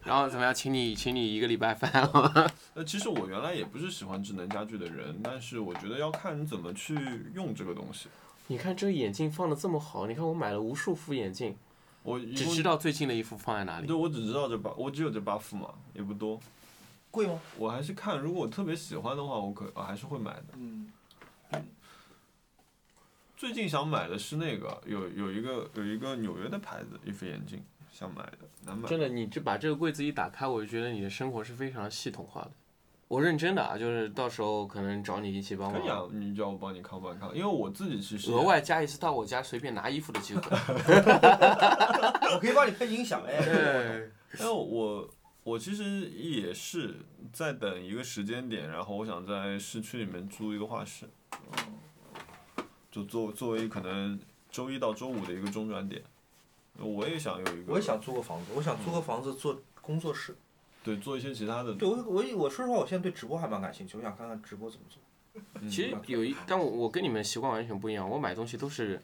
[0.04, 1.90] 然后怎么样，请你请你一个礼拜饭
[2.74, 6.94] 呃，其实我原来也不是喜欢智能家居的人，但是我觉得要看你怎么去
[7.34, 8.08] 用这个东西。
[8.48, 11.56] 你看这个眼镜放的这么好，你看我买了无数副眼镜，
[12.02, 13.86] 我只知道最近的一副放在哪里。
[13.86, 16.38] 对，我只知道这八，我只有这八副嘛，也不多。
[17.10, 17.40] 贵吗？
[17.56, 20.46] 我还是看，如果我特别喜欢的话，我可我还是会买的。
[20.54, 20.90] 嗯，
[23.40, 28.86] 最近想买的是那个有有一个有一个纽约的牌子一副眼镜，想买的，难买。
[28.86, 32.50] 真的，你就把这个柜子一打开，我就觉得你的生活是非常系统化的。
[33.08, 40.42] 我认真的啊，就是到时候可能找你一起帮可以啊忙，，你叫我帮你看帮你看，因为我自己其实额外加一次到我家随便拿衣服的机会。
[42.34, 43.40] 我可以帮你配音响哎。
[43.42, 45.08] 对，因为我
[45.44, 46.94] 我其实也是
[47.32, 51.72] 在等一个时间点，然后我想在市区里面租一个画室，嗯，
[52.90, 54.18] 就作作为可能
[54.50, 56.02] 周一到周五的一个中转点。
[56.78, 60.36] 我也想有一个，我也想租个房子，我想租个房子做工作室。
[60.82, 64.98] 对做一些其他的，对我我我说实话，我现在对直播还蛮感兴趣，我想看看直播怎么做。
[65.60, 69.00] 嗯其实有一，但我我跟你们习惯完全不一样，我买东西都是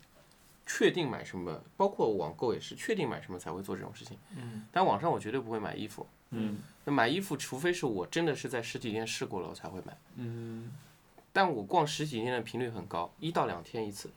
[0.64, 4.16] 确定买什么，包括网购也是确定买什么才会做这种事情。
[4.36, 6.06] 嗯，但网上我绝对不会买衣服。
[6.30, 9.96] 嗯那买衣服，除非是我真的是在实体店试过了，我才会买。
[10.16, 10.72] 嗯
[11.36, 14.10] 但我逛实体店的频率很高，一到两天一次。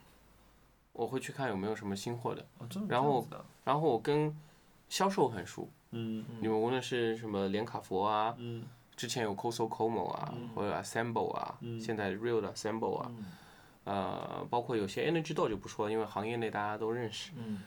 [0.93, 3.27] 我会去看有没有什么新货的，哦然后
[3.65, 4.33] 然后我跟
[4.87, 8.63] 销售很熟，嗯你们无论是什么连卡佛啊，嗯
[8.95, 13.11] 之前有 Coso Como 啊，或者 Assemble 啊，现在 Real 的 Assemble 啊，
[13.83, 17.61] 呃，包括有些 Energy Door 就不说了，因为行业内大家都认识，嗯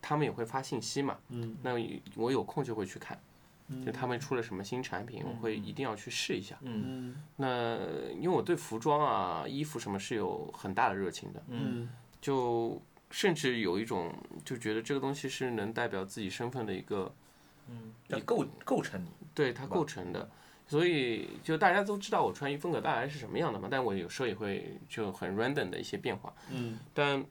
[0.00, 1.72] 他们也会发信息嘛，嗯那
[2.16, 3.20] 我有空就会去看，
[3.84, 6.56] 就他们出了什么新产品，我会一定要去试一下。
[6.62, 6.82] 嗯。
[6.86, 7.22] 嗯。
[7.36, 7.78] 那
[8.14, 11.88] 因为我对服装啊、衣服什么是有很大的热情的，嗯。
[12.20, 12.80] 就
[13.10, 17.14] 甚至有一种就觉得这个东西是能代表自己身份的一个，
[17.68, 17.92] 嗯，
[18.24, 19.08] 构构成你。
[19.34, 20.30] 对它构成的。
[20.68, 26.78] 所以就大家都知道我穿衣风格大概是什么样的嘛，但我有时候也会就很 random 的一些变化，嗯。
[26.94, 27.22] 但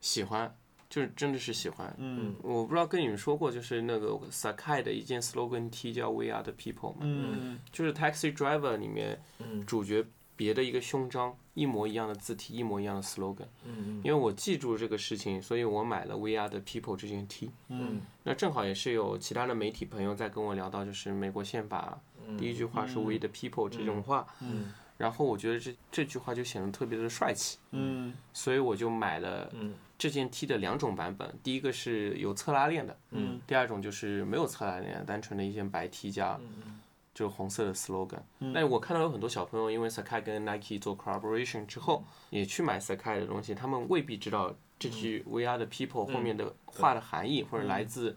[0.00, 0.56] 喜欢
[0.92, 1.90] 就是真的是喜欢。
[1.96, 2.34] 嗯。
[2.42, 7.58] 我不知道跟你们说过，就是那个 Sakai 的一件 slogan T 叫 We Are the People 嘛，嗯。
[7.72, 9.64] 就是 Taxi Driver 里面嗯。
[9.64, 10.04] 主角
[10.36, 13.46] 别的一个胸章，一模一样的字体，一模一样的 slogan。
[13.64, 17.50] 嗯因为我记住这个事情，所以我买了 We Are the People 这件 T。
[17.68, 18.02] 嗯。
[18.22, 21.98] 那正好也是有其他的媒体朋友在跟我聊到，就是美国宪法
[22.38, 28.14] 第一句话是 We the People 这种话，嗯然后我觉得这这句话就显得特别的帅气，嗯。
[28.32, 29.74] 所以我就买了嗯。
[29.98, 33.40] 这件 T 的两种版本，第一个是有侧拉链的，嗯。
[33.44, 36.78] 第二种就是没有侧拉链，单纯的一件白 T 加嗯
[37.12, 38.22] 就是红色的 slogan。
[38.38, 48.16] 那我看到有很多小朋友因为 Sakai 跟 Nike 做 collaboration 之后，也去买 Sakai 的东西，他们未必知道这句 We Are the People 后面的话的含义，或者来自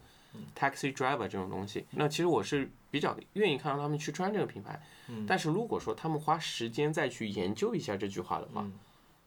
[0.58, 1.86] Taxi Driver 这种东西。
[1.92, 4.82] 那其实我是比较愿意看到他们去穿这个品牌，
[5.28, 8.66] 但是如果说他们花时间再去研究一下这句话的话，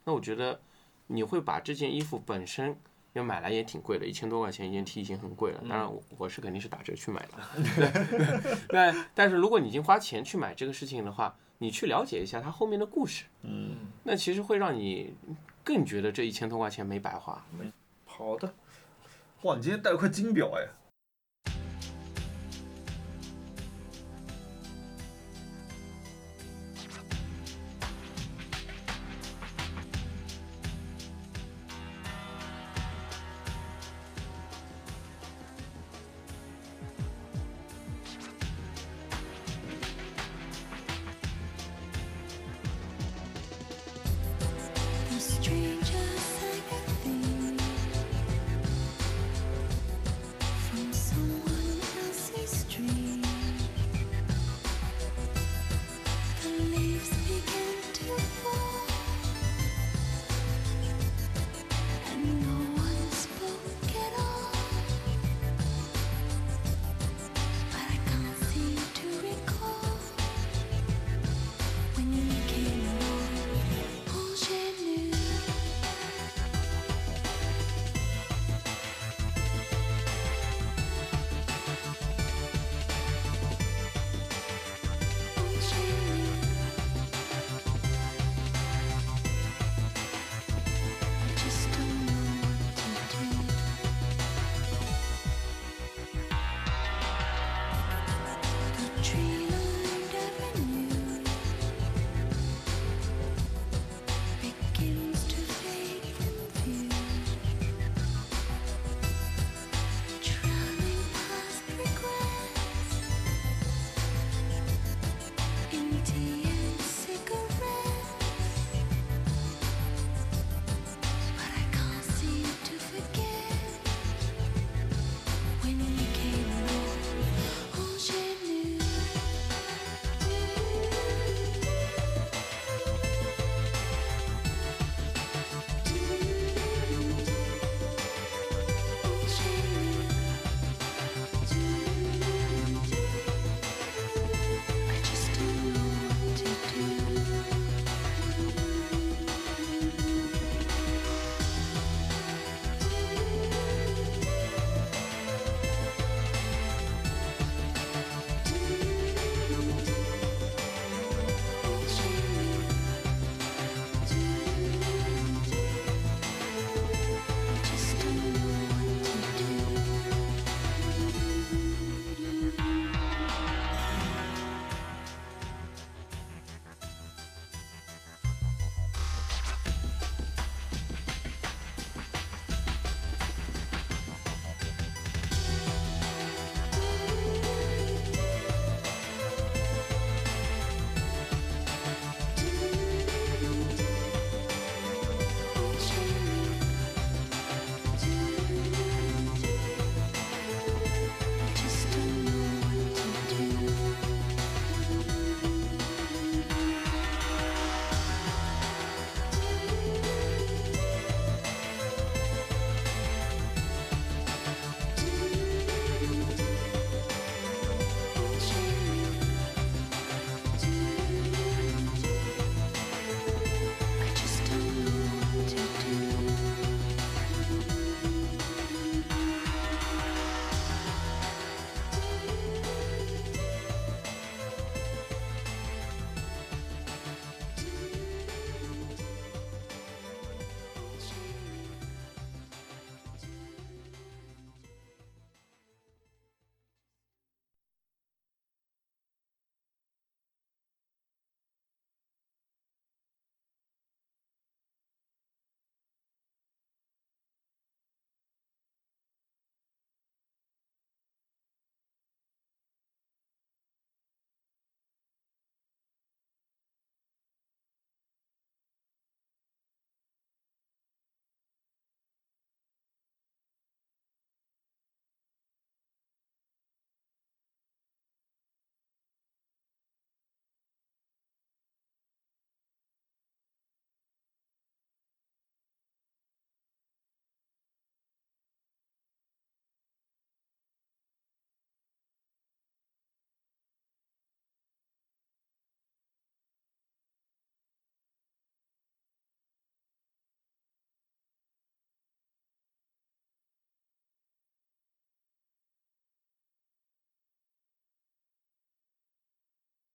[0.05, 0.61] 那我觉得
[1.07, 2.77] 你会把这件衣服本身。
[3.15, 5.65] 因为买来也挺贵的，一千多块钱一件 T 已经很贵了。
[5.67, 8.59] 当然我，我是肯定是打折去买的。
[8.69, 15.15] 但但是如果你已经花钱去买这个事情的话，你去了解一下它后面的故事，嗯那其实会让你
[15.65, 17.43] 更觉得这一千多块钱没白花。
[18.05, 18.55] 好的，
[19.43, 20.69] 哇，你今天带了块金表哎！